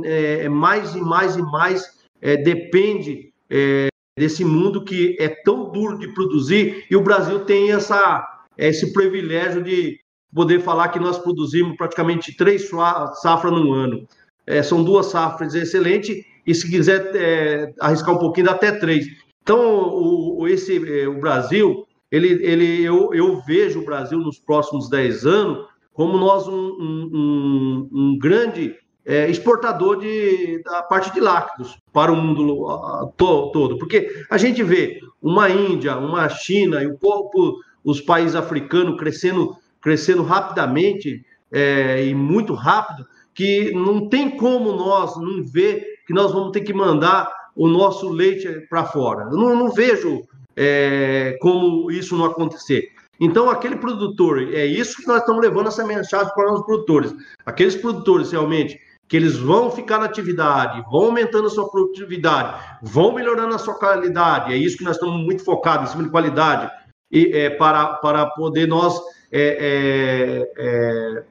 é, 0.06 0.46
é 0.46 0.50
mais 0.50 0.96
e 0.96 1.02
mais 1.02 1.36
e 1.36 1.42
mais 1.42 2.06
é, 2.22 2.38
depende 2.38 3.34
é, 3.50 3.88
desse 4.18 4.46
mundo 4.46 4.84
que 4.84 5.18
é 5.20 5.28
tão 5.28 5.72
duro 5.72 6.00
de 6.00 6.08
produzir 6.14 6.86
e 6.90 6.96
o 6.96 7.04
Brasil 7.04 7.44
tem 7.46 7.72
essa, 7.72 8.26
esse 8.58 8.94
privilégio 8.94 9.62
de 9.62 10.00
poder 10.34 10.62
falar 10.62 10.90
que 10.90 11.00
nós 11.00 11.18
produzimos 11.18 11.78
praticamente 11.78 12.36
três 12.36 12.70
safras 12.70 13.52
no 13.52 13.74
ano. 13.74 14.08
É, 14.48 14.62
são 14.64 14.84
duas 14.84 15.08
safras 15.08 15.54
excelentes 15.56 16.24
e 16.46 16.54
se 16.54 16.70
quiser 16.70 17.12
é, 17.16 17.74
arriscar 17.80 18.16
um 18.16 18.20
pouquinho, 18.20 18.48
dá 18.48 18.54
até 18.54 18.72
três. 18.72 19.06
Então, 19.42 19.60
o, 19.60 20.48
esse, 20.48 20.78
o 21.08 21.20
Brasil 21.20 21.86
ele, 22.12 22.28
ele, 22.46 22.84
eu, 22.84 23.14
eu 23.14 23.42
vejo 23.42 23.82
o 23.82 23.86
Brasil 23.86 24.20
nos 24.20 24.40
próximos 24.40 24.90
10 24.90 25.26
anos 25.26 25.68
como 25.94 26.18
nós 26.18 26.48
um, 26.48 26.54
um, 26.54 27.90
um 27.92 28.18
grande 28.18 28.76
é, 29.06 29.30
exportador 29.30 30.00
de, 30.00 30.62
da 30.64 30.84
parte 30.84 31.14
de 31.14 31.20
lácteos 31.20 31.78
para 31.94 32.12
o 32.12 32.16
mundo 32.16 33.12
to, 33.18 33.52
todo. 33.52 33.78
Porque 33.78 34.10
a 34.30 34.38
gente 34.38 34.62
vê 34.64 35.00
uma 35.22 35.50
Índia, 35.50 35.98
uma 35.98 36.28
China 36.30 36.84
e 36.84 36.88
o 36.88 36.98
povo, 36.98 37.58
os 37.84 38.02
países 38.02 38.36
africanos 38.36 38.98
crescendo, 38.98 39.56
crescendo 39.82 40.24
rapidamente 40.24 41.26
é, 41.52 42.06
e 42.06 42.16
muito 42.16 42.54
rápido, 42.54 43.06
que 43.34 43.72
não 43.74 44.10
tem 44.10 44.30
como 44.38 44.74
nós 44.74 45.16
não 45.18 45.46
ver 45.46 45.86
que 46.06 46.14
nós 46.14 46.32
vamos 46.32 46.52
ter 46.52 46.62
que 46.62 46.74
mandar 46.74 47.32
o 47.56 47.68
nosso 47.68 48.10
leite 48.10 48.48
para 48.70 48.86
fora. 48.86 49.30
Eu 49.32 49.38
não, 49.38 49.56
não 49.56 49.72
vejo 49.72 50.24
é, 50.56 51.38
como 51.42 51.90
isso 51.92 52.18
não 52.18 52.26
acontecer. 52.26 52.90
Então, 53.20 53.50
aquele 53.50 53.78
produtor, 53.78 54.54
é 54.54 54.66
isso 54.66 54.98
que 54.98 55.08
nós 55.08 55.20
estamos 55.20 55.42
levando 55.42 55.68
essa 55.68 55.86
mensagem 55.86 56.34
para 56.34 56.54
os 56.54 56.66
produtores. 56.66 57.14
Aqueles 57.46 57.76
produtores 57.76 58.32
realmente 58.32 58.78
que 59.08 59.16
eles 59.16 59.38
vão 59.38 59.70
ficar 59.70 60.00
na 60.00 60.06
atividade, 60.06 60.84
vão 60.92 61.06
aumentando 61.06 61.48
a 61.48 61.50
sua 61.50 61.70
produtividade, 61.70 62.60
vão 62.82 63.14
melhorando 63.14 63.54
a 63.54 63.60
sua 63.60 63.76
qualidade. 63.76 64.52
É 64.52 64.58
isso 64.58 64.78
que 64.78 64.84
nós 64.84 64.96
estamos 64.96 65.24
muito 65.24 65.44
focados 65.44 65.90
em 65.90 65.92
cima 65.92 66.04
de 66.04 66.10
qualidade 66.10 66.72
e 67.12 67.32
é, 67.32 67.52
para, 67.52 67.94
para 67.96 68.26
poder 68.32 68.68
nós 68.68 69.00
é, 69.32 70.48
é, 70.50 70.54
é 70.58 71.24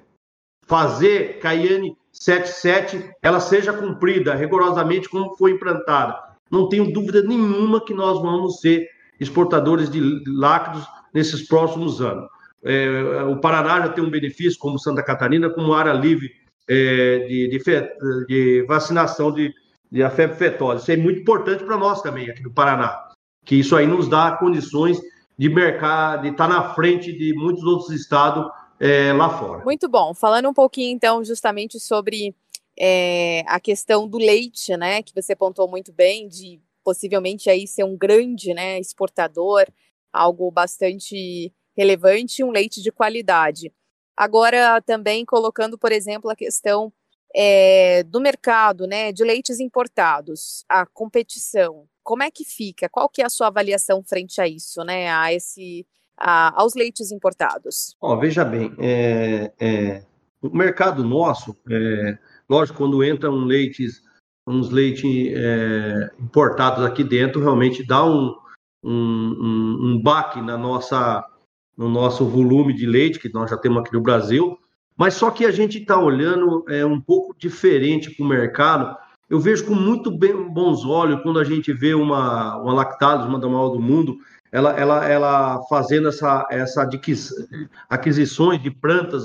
fazer 0.66 1.40
Cayenne 1.40 1.96
77 2.14 3.10
ela 3.20 3.40
seja 3.40 3.72
cumprida 3.72 4.34
rigorosamente 4.34 5.08
como 5.08 5.36
foi 5.36 5.52
implantada. 5.52 6.16
Não 6.50 6.68
tenho 6.68 6.92
dúvida 6.92 7.22
nenhuma 7.22 7.84
que 7.84 7.92
nós 7.92 8.22
vamos 8.22 8.60
ser 8.60 8.88
exportadores 9.18 9.90
de 9.90 10.22
lácteos 10.26 10.86
nesses 11.12 11.46
próximos 11.46 12.00
anos. 12.00 12.28
É, 12.62 13.22
o 13.24 13.36
Paraná 13.38 13.80
já 13.80 13.88
tem 13.90 14.02
um 14.02 14.10
benefício, 14.10 14.58
como 14.58 14.78
Santa 14.78 15.02
Catarina, 15.02 15.50
como 15.50 15.74
área 15.74 15.92
livre 15.92 16.30
é, 16.68 17.18
de, 17.28 17.48
de, 17.48 18.26
de, 18.26 18.62
vacinação 18.66 19.32
de, 19.32 19.52
de 19.90 20.02
a 20.02 20.08
febre 20.08 20.36
fetose. 20.36 20.82
Isso 20.82 20.92
é 20.92 20.96
muito 20.96 21.20
importante 21.20 21.62
para 21.64 21.76
nós 21.76 22.00
também, 22.00 22.30
aqui 22.30 22.42
no 22.42 22.52
Paraná, 22.52 23.10
que 23.44 23.56
isso 23.56 23.76
aí 23.76 23.86
nos 23.86 24.08
dá 24.08 24.32
condições 24.32 24.98
de 25.36 25.48
mercado, 25.48 26.22
de 26.22 26.28
estar 26.28 26.48
na 26.48 26.74
frente 26.74 27.12
de 27.12 27.34
muitos 27.34 27.64
outros 27.64 27.90
estados 27.90 28.46
é, 28.80 29.12
lá 29.12 29.38
fora. 29.38 29.64
Muito 29.64 29.88
bom. 29.88 30.14
Falando 30.14 30.48
um 30.48 30.54
pouquinho, 30.54 30.94
então, 30.94 31.24
justamente 31.24 31.78
sobre 31.78 32.34
é, 32.78 33.42
a 33.46 33.60
questão 33.60 34.08
do 34.08 34.18
leite, 34.18 34.76
né, 34.76 35.02
que 35.02 35.14
você 35.14 35.34
pontuou 35.34 35.68
muito 35.68 35.92
bem, 35.92 36.28
de 36.28 36.60
possivelmente 36.82 37.48
aí 37.48 37.66
ser 37.66 37.84
um 37.84 37.96
grande 37.96 38.52
né, 38.52 38.78
exportador, 38.78 39.64
algo 40.12 40.50
bastante 40.50 41.52
relevante, 41.76 42.44
um 42.44 42.50
leite 42.50 42.82
de 42.82 42.92
qualidade. 42.92 43.72
Agora, 44.16 44.80
também 44.82 45.24
colocando, 45.24 45.76
por 45.78 45.90
exemplo, 45.90 46.30
a 46.30 46.36
questão 46.36 46.92
é, 47.34 48.04
do 48.04 48.20
mercado 48.20 48.86
né, 48.86 49.10
de 49.10 49.24
leites 49.24 49.58
importados, 49.58 50.64
a 50.68 50.86
competição, 50.86 51.88
como 52.02 52.22
é 52.22 52.30
que 52.30 52.44
fica? 52.44 52.88
Qual 52.88 53.08
que 53.08 53.22
é 53.22 53.24
a 53.24 53.30
sua 53.30 53.48
avaliação 53.48 54.04
frente 54.04 54.40
a 54.40 54.46
isso, 54.46 54.84
né, 54.84 55.10
a 55.10 55.32
esse, 55.32 55.86
a, 56.18 56.60
aos 56.60 56.74
leites 56.74 57.10
importados? 57.10 57.96
Oh, 58.00 58.16
veja 58.16 58.44
bem, 58.44 58.74
é, 58.78 59.52
é, 59.58 60.02
o 60.42 60.56
mercado 60.56 61.04
nosso, 61.04 61.56
é, 61.70 62.18
lógico, 62.48 62.78
quando 62.78 63.04
entram 63.04 63.44
leites 63.44 64.02
uns 64.46 64.70
leites 64.70 65.32
é, 65.34 66.10
importados 66.20 66.84
aqui 66.84 67.02
dentro 67.02 67.40
realmente 67.40 67.82
dá 67.82 68.04
um, 68.04 68.34
um, 68.82 68.92
um, 68.92 69.78
um 69.82 70.02
baque 70.02 70.40
na 70.40 70.58
nossa, 70.58 71.24
no 71.76 71.88
nosso 71.88 72.26
volume 72.26 72.74
de 72.74 72.86
leite 72.86 73.18
que 73.18 73.32
nós 73.32 73.50
já 73.50 73.56
temos 73.56 73.78
aqui 73.78 73.92
no 73.94 74.02
Brasil, 74.02 74.58
mas 74.96 75.14
só 75.14 75.30
que 75.30 75.46
a 75.46 75.50
gente 75.50 75.78
está 75.78 75.98
olhando 75.98 76.64
é, 76.68 76.84
um 76.84 77.00
pouco 77.00 77.34
diferente 77.36 78.10
para 78.10 78.24
o 78.24 78.28
mercado. 78.28 78.96
Eu 79.28 79.40
vejo 79.40 79.64
com 79.64 79.74
muito 79.74 80.10
bem, 80.10 80.48
bons 80.52 80.84
olhos 80.84 81.22
quando 81.22 81.38
a 81.38 81.44
gente 81.44 81.72
vê 81.72 81.94
uma, 81.94 82.58
uma 82.58 82.74
Lactalis, 82.74 83.26
uma 83.26 83.40
da 83.40 83.48
maior 83.48 83.70
do 83.70 83.80
mundo, 83.80 84.18
ela, 84.54 84.70
ela, 84.78 85.04
ela 85.08 85.62
fazendo 85.68 86.06
essa, 86.06 86.46
essa 86.48 86.88
aquisições 87.90 88.62
de 88.62 88.70
plantas, 88.70 89.24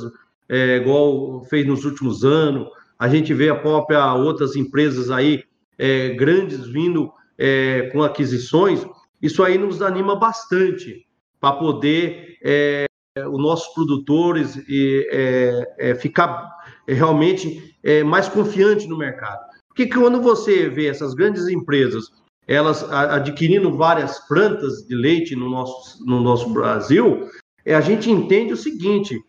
é, 0.50 0.78
igual 0.78 1.44
fez 1.44 1.68
nos 1.68 1.86
últimos 1.86 2.26
anos, 2.26 2.68
a 2.98 3.08
gente 3.08 3.32
vê 3.32 3.48
a 3.50 3.56
própria 3.56 4.16
outras 4.16 4.56
empresas 4.56 5.12
aí 5.12 5.44
é, 5.78 6.10
grandes 6.16 6.66
vindo 6.66 7.12
é, 7.38 7.92
com 7.94 8.02
aquisições, 8.02 8.84
isso 9.22 9.44
aí 9.44 9.56
nos 9.56 9.84
anima 9.84 10.16
bastante 10.16 11.06
para 11.40 11.58
poder 11.58 12.40
é, 12.44 12.88
os 13.32 13.40
nossos 13.40 13.72
produtores 13.76 14.60
é, 14.68 15.76
é, 15.78 15.96
ficar 15.96 16.50
realmente 16.88 17.76
mais 18.06 18.28
confiante 18.28 18.88
no 18.88 18.98
mercado. 18.98 19.40
Porque 19.68 19.88
quando 19.88 20.22
você 20.22 20.68
vê 20.68 20.88
essas 20.88 21.14
grandes 21.14 21.48
empresas 21.48 22.12
elas 22.50 22.84
adquirindo 22.92 23.78
várias 23.78 24.20
plantas 24.28 24.88
de 24.88 24.96
leite 24.96 25.36
no 25.36 25.48
nosso, 25.48 26.04
no 26.04 26.20
nosso 26.20 26.50
Brasil, 26.50 27.30
a 27.64 27.80
gente 27.80 28.10
entende 28.10 28.54
o 28.54 28.58
seguinte: 28.58 29.24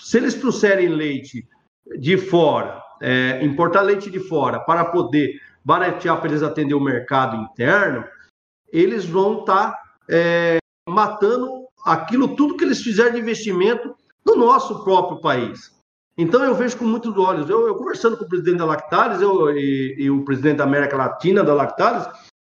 se 0.00 0.16
eles 0.16 0.32
trouxerem 0.32 0.88
leite 0.88 1.46
de 1.98 2.16
fora, 2.16 2.82
é, 3.02 3.44
importar 3.44 3.82
leite 3.82 4.10
de 4.10 4.18
fora 4.18 4.60
para 4.60 4.86
poder 4.86 5.38
baratear 5.62 6.18
para 6.18 6.30
eles 6.30 6.42
atender 6.42 6.74
o 6.74 6.80
mercado 6.80 7.36
interno, 7.36 8.02
eles 8.72 9.04
vão 9.04 9.40
estar 9.40 9.72
tá, 9.72 9.82
é, 10.08 10.56
matando 10.88 11.66
aquilo 11.84 12.34
tudo 12.34 12.56
que 12.56 12.64
eles 12.64 12.82
fizerem 12.82 13.12
de 13.12 13.20
investimento 13.20 13.94
no 14.24 14.36
nosso 14.36 14.82
próprio 14.84 15.20
país. 15.20 15.70
Então 16.16 16.44
eu 16.44 16.54
vejo 16.54 16.76
com 16.76 16.84
muitos 16.84 17.16
olhos. 17.16 17.50
Eu, 17.50 17.66
eu 17.66 17.74
conversando 17.74 18.16
com 18.16 18.24
o 18.24 18.28
presidente 18.28 18.58
da 18.58 18.64
Lactalis 18.64 19.20
eu, 19.20 19.50
e, 19.50 19.96
e, 19.98 20.10
o 20.10 20.24
presidente 20.24 20.58
da 20.58 20.64
América 20.64 20.96
Latina 20.96 21.42
da 21.42 21.54
Lactalis, 21.54 22.06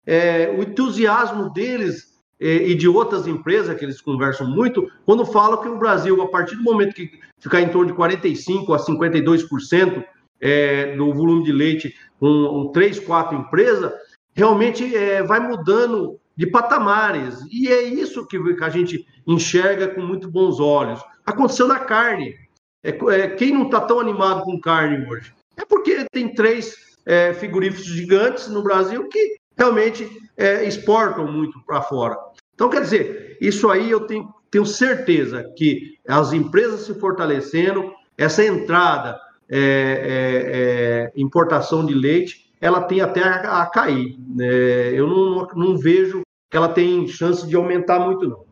é, 0.06 0.48
o 0.50 0.62
entusiasmo 0.62 1.52
deles 1.52 2.10
e 2.40 2.74
de 2.74 2.88
outras 2.88 3.26
empresas 3.26 3.78
que 3.78 3.84
eles 3.84 4.00
conversam 4.00 4.48
muito, 4.48 4.90
quando 5.04 5.26
falam 5.26 5.60
que 5.60 5.68
o 5.68 5.76
Brasil, 5.76 6.22
a 6.22 6.28
partir 6.28 6.56
do 6.56 6.62
momento 6.62 6.94
que 6.94 7.10
ficar 7.38 7.60
em 7.60 7.68
torno 7.68 7.92
de 7.92 7.98
45% 7.98 8.74
a 8.74 8.78
52% 8.78 10.04
é, 10.40 10.96
do 10.96 11.12
volume 11.12 11.44
de 11.44 11.52
leite 11.52 11.94
com 12.18 12.70
três, 12.72 12.98
quatro 12.98 13.36
empresas, 13.36 13.92
realmente 14.32 14.96
é, 14.96 15.22
vai 15.22 15.38
mudando 15.38 16.18
de 16.34 16.46
patamares. 16.46 17.38
E 17.52 17.68
é 17.68 17.82
isso 17.82 18.26
que 18.26 18.38
a 18.62 18.70
gente 18.70 19.04
enxerga 19.26 19.88
com 19.88 20.00
muito 20.00 20.30
bons 20.30 20.58
olhos. 20.58 21.00
Aconteceu 21.26 21.68
na 21.68 21.78
carne. 21.78 22.34
É, 22.82 22.90
é, 22.90 23.28
quem 23.28 23.52
não 23.52 23.66
está 23.66 23.80
tão 23.80 24.00
animado 24.00 24.42
com 24.42 24.60
carne 24.60 25.06
hoje? 25.06 25.32
É 25.56 25.64
porque 25.64 26.04
tem 26.10 26.34
três 26.34 26.74
é, 27.04 27.32
frigoríficos 27.34 27.86
gigantes 27.86 28.48
no 28.48 28.62
Brasil 28.62 29.08
que 29.08 29.36
realmente 29.56 30.08
é, 30.36 30.64
exportam 30.64 31.30
muito 31.30 31.60
para 31.66 31.82
fora. 31.82 32.16
Então, 32.54 32.70
quer 32.70 32.82
dizer, 32.82 33.36
isso 33.40 33.70
aí 33.70 33.90
eu 33.90 34.00
tenho, 34.00 34.32
tenho 34.50 34.64
certeza 34.64 35.44
que 35.56 35.98
as 36.08 36.32
empresas 36.32 36.80
se 36.80 36.94
fortalecendo, 36.94 37.92
essa 38.16 38.44
entrada, 38.44 39.20
é, 39.48 39.58
é, 39.58 41.10
é 41.10 41.20
importação 41.20 41.84
de 41.84 41.94
leite, 41.94 42.50
ela 42.60 42.82
tem 42.82 43.00
até 43.00 43.22
a, 43.22 43.62
a 43.62 43.66
cair. 43.66 44.16
Né? 44.34 44.92
eu 44.92 45.06
não, 45.06 45.46
não 45.54 45.76
vejo 45.78 46.22
que 46.50 46.56
ela 46.56 46.68
tem 46.68 47.06
chance 47.06 47.46
de 47.46 47.56
aumentar 47.56 48.00
muito, 48.00 48.28
não. 48.28 48.49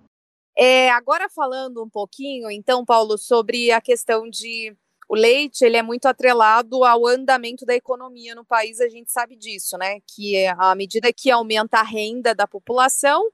É, 0.59 0.91
agora 0.91 1.29
falando 1.29 1.85
um 1.85 1.88
pouquinho, 1.88 2.50
então, 2.50 2.85
Paulo, 2.85 3.17
sobre 3.17 3.71
a 3.71 3.81
questão 3.81 4.29
de 4.29 4.77
o 5.09 5.15
leite, 5.15 5.65
ele 5.65 5.77
é 5.77 5.83
muito 5.83 6.07
atrelado 6.07 6.85
ao 6.85 7.07
andamento 7.07 7.65
da 7.65 7.75
economia 7.75 8.35
no 8.35 8.45
país, 8.45 8.81
a 8.81 8.88
gente 8.88 9.11
sabe 9.11 9.37
disso, 9.37 9.79
né? 9.79 10.00
Que 10.07 10.37
é 10.37 10.49
à 10.59 10.75
medida 10.75 11.12
que 11.12 11.31
aumenta 11.31 11.79
a 11.79 11.83
renda 11.83 12.35
da 12.35 12.47
população, 12.47 13.31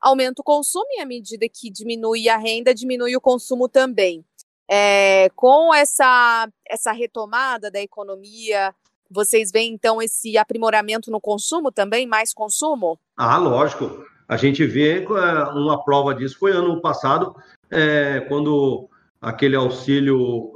aumenta 0.00 0.42
o 0.42 0.44
consumo 0.44 0.86
e 0.90 1.00
à 1.00 1.06
medida 1.06 1.46
que 1.48 1.70
diminui 1.70 2.28
a 2.28 2.36
renda, 2.36 2.74
diminui 2.74 3.16
o 3.16 3.20
consumo 3.20 3.66
também. 3.66 4.24
É, 4.68 5.30
com 5.34 5.74
essa, 5.74 6.46
essa 6.68 6.92
retomada 6.92 7.70
da 7.70 7.80
economia, 7.80 8.72
vocês 9.10 9.50
veem 9.50 9.72
então 9.72 10.00
esse 10.00 10.38
aprimoramento 10.38 11.10
no 11.10 11.20
consumo 11.20 11.72
também, 11.72 12.06
mais 12.06 12.32
consumo? 12.32 13.00
Ah, 13.16 13.38
lógico. 13.38 14.09
A 14.30 14.36
gente 14.36 14.64
vê 14.64 15.04
é, 15.04 15.42
uma 15.54 15.82
prova 15.82 16.14
disso 16.14 16.38
foi 16.38 16.52
ano 16.52 16.80
passado, 16.80 17.34
é, 17.68 18.20
quando 18.28 18.88
aquele 19.20 19.56
auxílio 19.56 20.52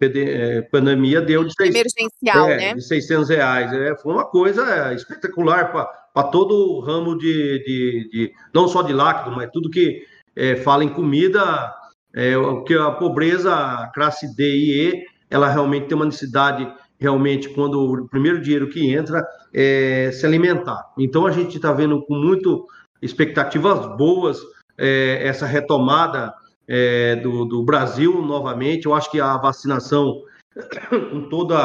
é, 0.00 0.56
é 0.56 0.62
pandemia 0.62 1.20
deu 1.20 1.44
de, 1.44 1.52
seis, 1.52 1.68
Emergencial, 1.68 2.48
é, 2.48 2.56
né? 2.56 2.74
de 2.74 2.80
600 2.80 3.28
reais. 3.28 3.70
É, 3.74 3.94
foi 3.98 4.14
uma 4.14 4.24
coisa 4.24 4.94
espetacular 4.94 5.70
para 5.70 6.22
todo 6.24 6.54
o 6.54 6.80
ramo 6.80 7.18
de, 7.18 7.62
de, 7.64 8.08
de, 8.10 8.32
não 8.54 8.66
só 8.66 8.80
de 8.80 8.94
lácteo, 8.94 9.36
mas 9.36 9.50
tudo 9.52 9.68
que 9.68 10.06
é, 10.34 10.56
fala 10.56 10.82
em 10.82 10.88
comida, 10.88 11.70
é, 12.14 12.32
que 12.66 12.72
a 12.72 12.92
pobreza, 12.92 13.54
a 13.54 13.92
classe 13.92 14.34
D 14.34 14.56
e 14.56 14.88
E, 14.88 15.04
ela 15.28 15.50
realmente 15.50 15.86
tem 15.86 15.96
uma 15.96 16.06
necessidade 16.06 16.66
realmente 16.98 17.50
quando 17.50 17.78
o 17.78 18.08
primeiro 18.08 18.40
dinheiro 18.40 18.70
que 18.70 18.90
entra 18.90 19.22
é 19.52 20.10
se 20.14 20.24
alimentar. 20.24 20.82
Então 20.98 21.26
a 21.26 21.30
gente 21.30 21.56
está 21.56 21.72
vendo 21.72 22.00
com 22.06 22.14
muito 22.14 22.66
expectativas 23.00 23.96
boas 23.96 24.38
é, 24.76 25.26
essa 25.26 25.46
retomada 25.46 26.34
é, 26.66 27.16
do, 27.16 27.44
do, 27.44 27.64
Brasil 27.64 28.22
novamente. 28.22 28.86
Eu 28.86 28.94
acho 28.94 29.10
que 29.10 29.20
a 29.20 29.36
vacinação, 29.36 30.22
com 31.10 31.28
todos 31.28 31.56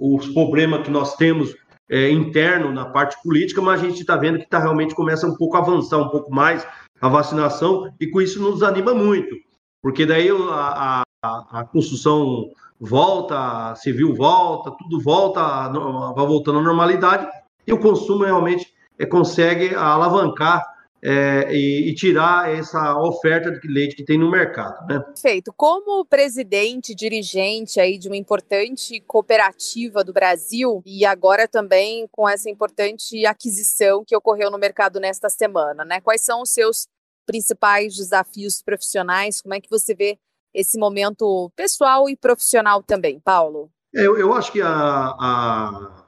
os 0.00 0.28
problemas 0.28 0.82
que 0.82 0.90
nós 0.90 1.16
temos 1.16 1.54
é, 1.90 2.10
interno 2.10 2.72
na 2.72 2.86
parte 2.86 3.20
política, 3.22 3.60
mas 3.60 3.80
a 3.80 3.84
gente 3.84 4.00
está 4.00 4.16
vendo 4.16 4.38
que 4.38 4.44
está 4.44 4.58
realmente 4.58 4.94
começa 4.94 5.26
um 5.26 5.36
pouco 5.36 5.56
a 5.56 5.60
avançar 5.60 5.98
um 5.98 6.08
pouco 6.08 6.30
mais 6.32 6.66
a 7.00 7.08
vacinação 7.08 7.92
e 8.00 8.06
com 8.08 8.20
isso 8.20 8.40
nos 8.42 8.62
anima 8.62 8.92
muito, 8.92 9.34
porque 9.80 10.04
daí 10.04 10.28
a, 10.30 11.02
a, 11.22 11.60
a 11.60 11.64
construção 11.64 12.50
volta, 12.80 13.70
a 13.70 13.74
civil 13.76 14.14
volta, 14.14 14.72
tudo 14.78 15.00
volta, 15.00 15.40
vai 16.14 16.26
voltando 16.26 16.58
à 16.58 16.62
normalidade 16.62 17.26
e 17.66 17.72
o 17.72 17.80
consumo 17.80 18.24
realmente 18.24 18.66
é, 18.98 19.06
consegue 19.06 19.74
alavancar 19.74 20.78
é, 21.02 21.54
e, 21.54 21.88
e, 21.88 21.94
tirar 21.94 22.52
essa 22.52 22.98
oferta 22.98 23.52
de 23.52 23.68
leite 23.68 23.94
que 23.94 24.04
tem 24.04 24.18
no 24.18 24.30
mercado. 24.30 24.84
Né? 24.86 24.98
Perfeito. 24.98 25.52
Como 25.56 26.04
presidente, 26.04 26.94
dirigente 26.94 27.78
aí 27.78 27.98
de 27.98 28.08
uma 28.08 28.16
importante 28.16 29.00
cooperativa 29.06 30.02
do 30.02 30.12
Brasil 30.12 30.82
e 30.84 31.06
agora 31.06 31.46
também 31.46 32.08
com 32.10 32.28
essa 32.28 32.50
importante 32.50 33.24
aquisição 33.26 34.04
que 34.04 34.16
ocorreu 34.16 34.50
no 34.50 34.58
mercado 34.58 34.98
nesta 34.98 35.28
semana, 35.28 35.84
né? 35.84 36.00
Quais 36.00 36.22
são 36.22 36.42
os 36.42 36.50
seus 36.50 36.88
principais 37.24 37.94
desafios 37.94 38.60
profissionais? 38.60 39.40
Como 39.40 39.54
é 39.54 39.60
que 39.60 39.70
você 39.70 39.94
vê 39.94 40.18
esse 40.52 40.78
momento 40.78 41.50
pessoal 41.54 42.08
e 42.08 42.16
profissional 42.16 42.82
também, 42.82 43.20
Paulo? 43.20 43.70
É, 43.94 44.04
eu, 44.04 44.18
eu 44.18 44.34
acho 44.34 44.50
que 44.50 44.60
a, 44.60 44.68
a 44.68 46.07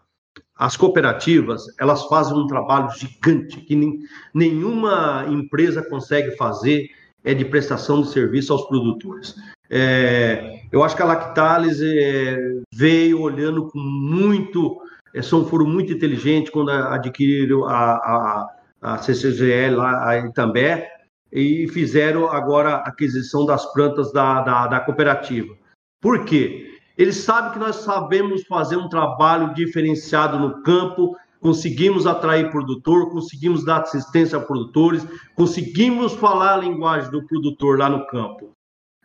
as 0.61 0.77
cooperativas, 0.77 1.65
elas 1.81 2.05
fazem 2.05 2.37
um 2.37 2.47
trabalho 2.47 2.91
gigante 2.95 3.63
que 3.63 3.75
nem, 3.75 4.01
nenhuma 4.35 5.25
empresa 5.27 5.83
consegue 5.83 6.37
fazer, 6.37 6.91
é 7.25 7.33
de 7.33 7.47
prestação 7.47 8.03
de 8.03 8.11
serviço 8.11 8.53
aos 8.53 8.69
produtores. 8.69 9.35
É, 9.71 10.61
eu 10.71 10.83
acho 10.85 10.95
que 10.95 11.01
a 11.01 11.07
Lactalis 11.07 11.81
é, 11.81 12.37
veio 12.75 13.23
olhando 13.23 13.69
com 13.69 13.79
muito, 13.79 14.79
é, 15.15 15.23
são, 15.23 15.47
foram 15.47 15.65
muito 15.65 15.95
inteligentes 15.95 16.53
quando 16.53 16.71
adquiriram 16.71 17.65
a, 17.65 17.93
a, 17.95 18.49
a 18.83 18.99
CCGL 18.99 19.77
lá 19.77 20.19
em 20.19 20.29
Itambé 20.29 20.91
e 21.33 21.69
fizeram 21.69 22.31
agora 22.31 22.75
a 22.75 22.89
aquisição 22.89 23.47
das 23.47 23.65
plantas 23.73 24.13
da, 24.13 24.43
da, 24.43 24.67
da 24.67 24.81
cooperativa. 24.81 25.57
Por 26.03 26.27
quê? 26.27 26.70
Eles 27.01 27.17
sabem 27.17 27.53
que 27.53 27.59
nós 27.59 27.77
sabemos 27.77 28.43
fazer 28.47 28.77
um 28.77 28.87
trabalho 28.87 29.55
diferenciado 29.55 30.39
no 30.39 30.63
campo, 30.63 31.17
conseguimos 31.41 32.07
atrair 32.07 32.51
produtor, 32.51 33.11
conseguimos 33.11 33.65
dar 33.65 33.81
assistência 33.81 34.37
a 34.37 34.43
produtores, 34.43 35.03
conseguimos 35.35 36.13
falar 36.13 36.57
a 36.57 36.59
linguagem 36.59 37.11
do 37.11 37.27
produtor 37.27 37.79
lá 37.79 37.89
no 37.89 38.07
campo. 38.07 38.51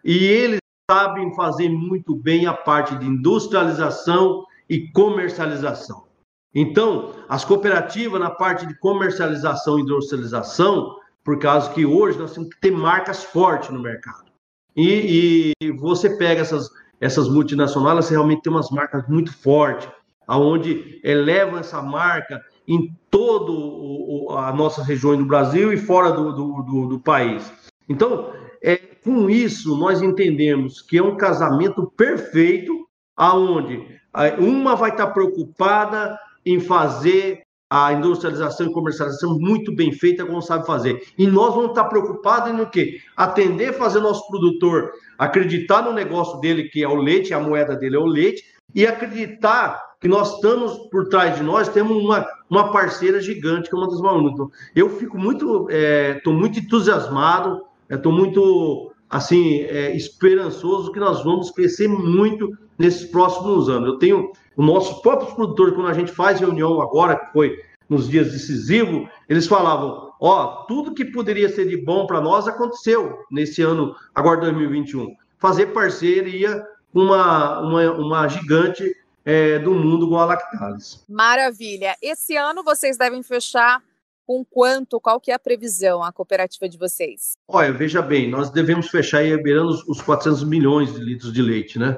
E 0.04 0.26
eles 0.26 0.60
sabem 0.92 1.34
fazer 1.36 1.70
muito 1.70 2.14
bem 2.14 2.46
a 2.46 2.54
parte 2.54 2.98
de 2.98 3.06
industrialização 3.06 4.44
e 4.70 4.92
comercialização. 4.92 6.04
Então, 6.54 7.14
as 7.30 7.46
cooperativas 7.46 8.20
na 8.20 8.30
parte 8.30 8.66
de 8.66 8.78
comercialização 8.78 9.80
e 9.80 9.84
industrialização, 9.84 10.98
por 11.24 11.40
causa 11.40 11.72
que 11.72 11.86
hoje 11.86 12.20
nós 12.20 12.34
temos 12.34 12.50
que 12.50 12.60
ter 12.60 12.72
marcas 12.72 13.24
fortes 13.24 13.70
no 13.70 13.82
mercado. 13.82 14.26
E, 14.76 15.54
e 15.62 15.72
você 15.72 16.18
pega 16.18 16.42
essas 16.42 16.70
essas 17.00 17.30
multinacionais 17.30 18.10
realmente 18.10 18.42
têm 18.42 18.52
umas 18.52 18.70
marcas 18.70 19.08
muito 19.08 19.36
fortes, 19.38 19.88
aonde 20.28 21.00
elevam 21.04 21.60
essa 21.60 21.82
marca 21.82 22.42
em 22.68 22.92
toda 23.12 23.52
a 24.40 24.52
nossa 24.52 24.84
região 24.84 25.16
do 25.16 25.26
Brasil 25.26 25.72
e 25.72 25.78
fora 25.78 26.12
do, 26.12 26.32
do, 26.32 26.62
do, 26.64 26.88
do 26.88 27.00
país. 27.00 27.52
Então, 27.88 28.34
é, 28.62 28.78
com 28.78 29.30
isso, 29.30 29.78
nós 29.78 30.02
entendemos 30.02 30.82
que 30.82 30.98
é 30.98 31.04
um 31.04 31.16
casamento 31.16 31.92
perfeito, 31.96 32.88
aonde 33.16 33.86
uma 34.40 34.76
vai 34.76 34.92
estar 34.92 35.08
preocupada 35.08 36.18
em 36.46 36.60
fazer 36.60 37.45
a 37.70 37.94
industrialização 37.94 38.68
e 38.68 38.74
comercialização 38.74 39.40
muito 39.40 39.76
bem 39.76 39.92
feita, 39.92 40.26
como 40.26 40.42
sabe 40.42 40.66
fazer. 40.66 41.02
E 41.18 41.26
nós 41.26 41.54
vamos 41.54 41.70
estar 41.70 41.86
preocupados 41.86 42.52
em 42.52 42.62
o 42.62 42.70
quê? 42.70 43.00
Atender, 43.18 43.74
fazer 43.74 44.00
nosso 44.00 44.28
produtor 44.28 44.92
acreditar 45.18 45.82
no 45.82 45.94
negócio 45.94 46.40
dele, 46.40 46.66
que 46.66 46.84
é 46.84 46.88
o 46.88 46.96
leite, 46.96 47.34
a 47.34 47.40
moeda 47.40 47.76
dele 47.76 47.96
é 47.96 48.00
o 48.00 48.06
leite, 48.06 48.44
e 48.74 48.86
acreditar 48.86 49.82
que 50.00 50.08
nós 50.08 50.36
estamos 50.36 50.78
por 50.90 51.08
trás 51.08 51.38
de 51.38 51.44
nós, 51.44 51.70
temos 51.70 51.98
uma, 51.98 52.26
uma 52.50 52.72
parceira 52.72 53.20
gigante, 53.20 53.70
que 53.70 53.76
é 53.76 53.78
uma 53.78 53.88
das 53.88 54.02
maiores. 54.02 54.32
Então, 54.34 54.52
eu 54.76 54.90
fico 54.90 55.18
muito, 55.18 55.70
estou 55.70 56.34
é, 56.34 56.36
muito 56.36 56.60
entusiasmado, 56.60 57.62
estou 57.90 58.12
é, 58.12 58.16
muito, 58.16 58.92
assim, 59.10 59.62
é, 59.62 59.96
esperançoso 59.96 60.92
que 60.92 61.00
nós 61.00 61.24
vamos 61.24 61.52
crescer 61.52 61.88
muito 61.88 62.58
nesses 62.78 63.06
próximos 63.10 63.70
anos. 63.70 63.90
Eu 63.90 64.00
tenho 64.00 64.32
os 64.56 64.66
nossos 64.66 65.02
próprios 65.02 65.34
produtores, 65.34 65.74
quando 65.74 65.88
a 65.88 65.94
gente 65.94 66.12
faz 66.12 66.40
reunião 66.40 66.82
agora, 66.82 67.16
que 67.18 67.32
foi 67.32 67.60
nos 67.90 68.10
dias 68.10 68.32
decisivos, 68.32 69.08
eles 69.30 69.48
falavam: 69.48 70.12
ó, 70.20 70.64
tudo 70.68 70.94
que 70.94 71.06
poderia 71.06 71.50
ser 71.50 71.68
de 71.68 71.78
bom 71.78 72.06
para 72.08 72.22
nós 72.22 72.48
aconteceu 72.48 73.20
nesse 73.32 73.62
ano, 73.62 73.96
agora 74.14 74.42
2021. 74.42 75.14
Fazer 75.38 75.68
parceria 75.68 76.66
com 76.94 77.02
uma, 77.02 77.60
uma, 77.60 77.92
uma 77.92 78.28
gigante 78.28 78.96
é, 79.24 79.60
do 79.60 79.74
mundo 79.74 80.08
com 80.08 80.18
a 80.18 80.26
Lactalis. 80.26 81.04
Maravilha. 81.10 81.96
Esse 82.02 82.38
ano 82.38 82.64
vocês 82.64 82.98
devem 82.98 83.22
fechar 83.22 83.82
com 84.26 84.44
quanto? 84.44 85.00
Qual 85.00 85.20
que 85.20 85.32
é 85.32 85.34
a 85.34 85.40
previsão, 85.40 86.04
a 86.04 86.12
cooperativa 86.12 86.68
de 86.68 86.78
vocês? 86.78 87.38
Olha, 87.48 87.72
veja 87.72 88.02
bem, 88.02 88.30
nós 88.30 88.50
devemos 88.50 88.90
fechar 88.90 89.20
aí 89.20 89.36
beirando 89.42 89.70
os 89.88 90.02
400 90.02 90.44
milhões 90.44 90.94
de 90.94 91.00
litros 91.00 91.32
de 91.32 91.42
leite, 91.42 91.80
né? 91.80 91.98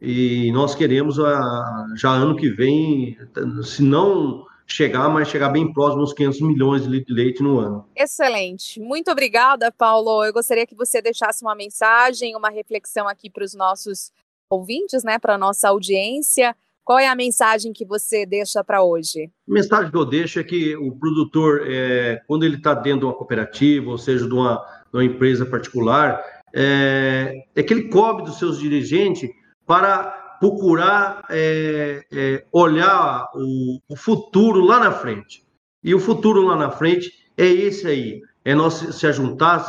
E 0.00 0.52
nós 0.52 0.74
queremos, 0.74 1.18
ah, 1.18 1.86
já 1.96 2.10
ano 2.10 2.36
que 2.36 2.50
vem, 2.50 3.16
se 3.62 3.82
não 3.82 4.44
chegar, 4.66 5.08
mas 5.08 5.28
chegar 5.28 5.50
bem 5.50 5.72
próximo 5.72 6.02
aos 6.02 6.12
500 6.12 6.40
milhões 6.40 6.82
de 6.82 6.88
litros 6.88 7.14
de 7.16 7.22
leite 7.22 7.42
no 7.42 7.58
ano. 7.58 7.88
Excelente. 7.94 8.80
Muito 8.80 9.10
obrigada, 9.10 9.70
Paulo. 9.70 10.24
Eu 10.24 10.32
gostaria 10.32 10.66
que 10.66 10.74
você 10.74 11.00
deixasse 11.00 11.42
uma 11.42 11.54
mensagem, 11.54 12.36
uma 12.36 12.50
reflexão 12.50 13.08
aqui 13.08 13.30
para 13.30 13.44
os 13.44 13.54
nossos 13.54 14.12
ouvintes, 14.48 15.02
né, 15.04 15.18
para 15.18 15.34
a 15.34 15.38
nossa 15.38 15.68
audiência. 15.68 16.56
Qual 16.84 16.98
é 16.98 17.08
a 17.08 17.16
mensagem 17.16 17.72
que 17.72 17.86
você 17.86 18.26
deixa 18.26 18.62
para 18.62 18.84
hoje? 18.84 19.30
A 19.48 19.52
mensagem 19.52 19.90
que 19.90 19.96
eu 19.96 20.04
deixo 20.04 20.38
é 20.38 20.44
que 20.44 20.76
o 20.76 20.92
produtor, 20.92 21.62
é, 21.66 22.20
quando 22.26 22.44
ele 22.44 22.56
está 22.56 22.74
dentro 22.74 23.00
de 23.00 23.04
uma 23.06 23.14
cooperativa, 23.14 23.90
ou 23.90 23.96
seja, 23.96 24.26
de 24.26 24.34
uma, 24.34 24.56
de 24.92 24.98
uma 24.98 25.04
empresa 25.04 25.46
particular, 25.46 26.22
é, 26.54 27.44
é 27.56 27.62
que 27.62 27.72
ele 27.72 27.88
cobre 27.88 28.24
dos 28.24 28.38
seus 28.38 28.58
dirigentes 28.58 29.30
para 29.66 30.36
procurar 30.38 31.24
é, 31.30 32.04
é, 32.12 32.44
olhar 32.52 33.30
o, 33.34 33.80
o, 33.88 33.96
futuro 33.96 34.60
lá 34.60 34.78
na 34.78 34.92
frente. 34.92 35.42
E 35.82 35.94
o 35.94 35.98
futuro 35.98 36.42
lá 36.42 36.54
na 36.54 36.70
frente 36.70 37.10
é 37.34 37.46
esse 37.46 37.86
aí: 37.86 38.20
é 38.44 38.54
nós 38.54 38.74
se 38.74 39.06
ajuntar 39.06 39.64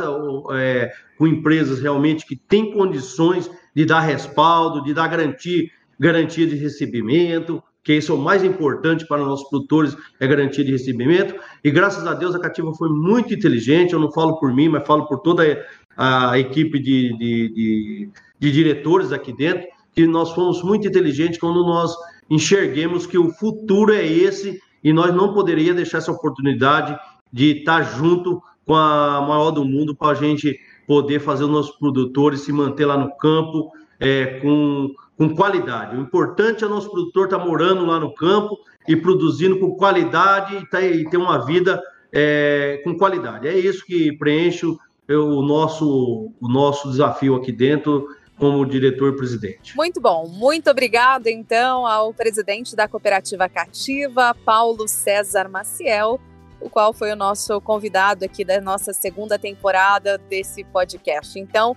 é, 0.53 0.91
com 1.17 1.25
empresas 1.25 1.79
realmente 1.79 2.25
que 2.25 2.35
têm 2.35 2.73
condições 2.73 3.49
de 3.73 3.85
dar 3.85 4.01
respaldo, 4.01 4.83
de 4.83 4.93
dar 4.93 5.07
garantia, 5.07 5.69
garantia 5.99 6.45
de 6.45 6.55
recebimento, 6.55 7.61
que 7.83 7.93
isso 7.93 8.11
é 8.11 8.15
o 8.15 8.17
mais 8.17 8.43
importante 8.43 9.05
para 9.07 9.23
nossos 9.23 9.47
produtores, 9.47 9.95
é 10.19 10.27
garantia 10.27 10.63
de 10.63 10.71
recebimento. 10.71 11.35
E 11.63 11.69
graças 11.69 12.05
a 12.07 12.13
Deus 12.13 12.33
a 12.33 12.39
Cativa 12.39 12.73
foi 12.73 12.89
muito 12.89 13.33
inteligente, 13.33 13.93
eu 13.93 13.99
não 13.99 14.11
falo 14.11 14.39
por 14.39 14.53
mim, 14.53 14.69
mas 14.69 14.85
falo 14.85 15.05
por 15.07 15.19
toda 15.19 15.63
a 15.95 16.37
equipe 16.39 16.79
de, 16.79 17.15
de, 17.17 17.53
de, 17.53 18.09
de 18.39 18.51
diretores 18.51 19.11
aqui 19.11 19.31
dentro, 19.31 19.67
que 19.93 20.05
nós 20.07 20.31
fomos 20.31 20.61
muito 20.63 20.87
inteligentes 20.87 21.39
quando 21.39 21.63
nós 21.63 21.95
enxerguemos 22.29 23.05
que 23.05 23.17
o 23.17 23.31
futuro 23.31 23.93
é 23.93 24.05
esse 24.05 24.59
e 24.83 24.91
nós 24.91 25.13
não 25.15 25.33
poderíamos 25.33 25.77
deixar 25.77 25.99
essa 25.99 26.11
oportunidade 26.11 26.97
de 27.31 27.59
estar 27.59 27.81
junto 27.83 28.41
com 28.65 28.75
a 28.75 29.21
maior 29.21 29.51
do 29.51 29.63
mundo 29.63 29.95
para 29.95 30.09
a 30.09 30.15
gente 30.15 30.59
poder 30.87 31.19
fazer 31.19 31.43
os 31.43 31.49
nossos 31.49 31.75
produtores 31.77 32.41
se 32.41 32.51
manter 32.51 32.85
lá 32.85 32.97
no 32.97 33.15
campo 33.17 33.71
é, 33.99 34.39
com, 34.39 34.91
com 35.17 35.35
qualidade. 35.35 35.95
O 35.95 36.01
importante 36.01 36.63
é 36.63 36.67
o 36.67 36.69
nosso 36.69 36.89
produtor 36.91 37.25
estar 37.25 37.39
tá 37.39 37.45
morando 37.45 37.85
lá 37.85 37.99
no 37.99 38.13
campo 38.13 38.57
e 38.87 38.95
produzindo 38.95 39.59
com 39.59 39.75
qualidade 39.75 40.55
e, 40.57 40.69
tá, 40.69 40.81
e 40.81 41.09
ter 41.09 41.17
uma 41.17 41.45
vida 41.45 41.81
é, 42.13 42.81
com 42.83 42.97
qualidade. 42.97 43.47
É 43.47 43.57
isso 43.57 43.85
que 43.85 44.11
preenche 44.17 44.65
o, 44.65 44.77
o, 45.09 45.41
nosso, 45.41 46.31
o 46.39 46.47
nosso 46.47 46.89
desafio 46.89 47.35
aqui 47.35 47.51
dentro 47.51 48.07
como 48.37 48.65
diretor-presidente. 48.65 49.75
Muito 49.75 50.01
bom. 50.01 50.27
Muito 50.27 50.69
obrigado, 50.69 51.27
então, 51.27 51.87
ao 51.87 52.13
presidente 52.13 52.75
da 52.75 52.87
Cooperativa 52.87 53.47
Cativa, 53.47 54.35
Paulo 54.45 54.87
César 54.87 55.47
Maciel, 55.47 56.19
o 56.59 56.69
qual 56.69 56.93
foi 56.93 57.11
o 57.11 57.15
nosso 57.15 57.61
convidado 57.61 58.25
aqui 58.25 58.43
da 58.43 58.59
nossa 58.59 58.91
segunda 58.91 59.39
temporada 59.39 60.17
desse 60.17 60.63
podcast. 60.65 61.39
Então, 61.39 61.75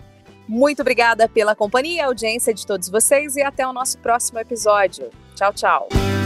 muito 0.49 0.81
obrigada 0.81 1.29
pela 1.29 1.55
companhia, 1.55 2.07
audiência 2.07 2.55
de 2.55 2.67
todos 2.67 2.89
vocês 2.89 3.37
e 3.37 3.43
até 3.43 3.67
o 3.67 3.73
nosso 3.73 3.99
próximo 3.99 4.39
episódio. 4.39 5.11
Tchau, 5.35 5.53
tchau. 5.53 6.18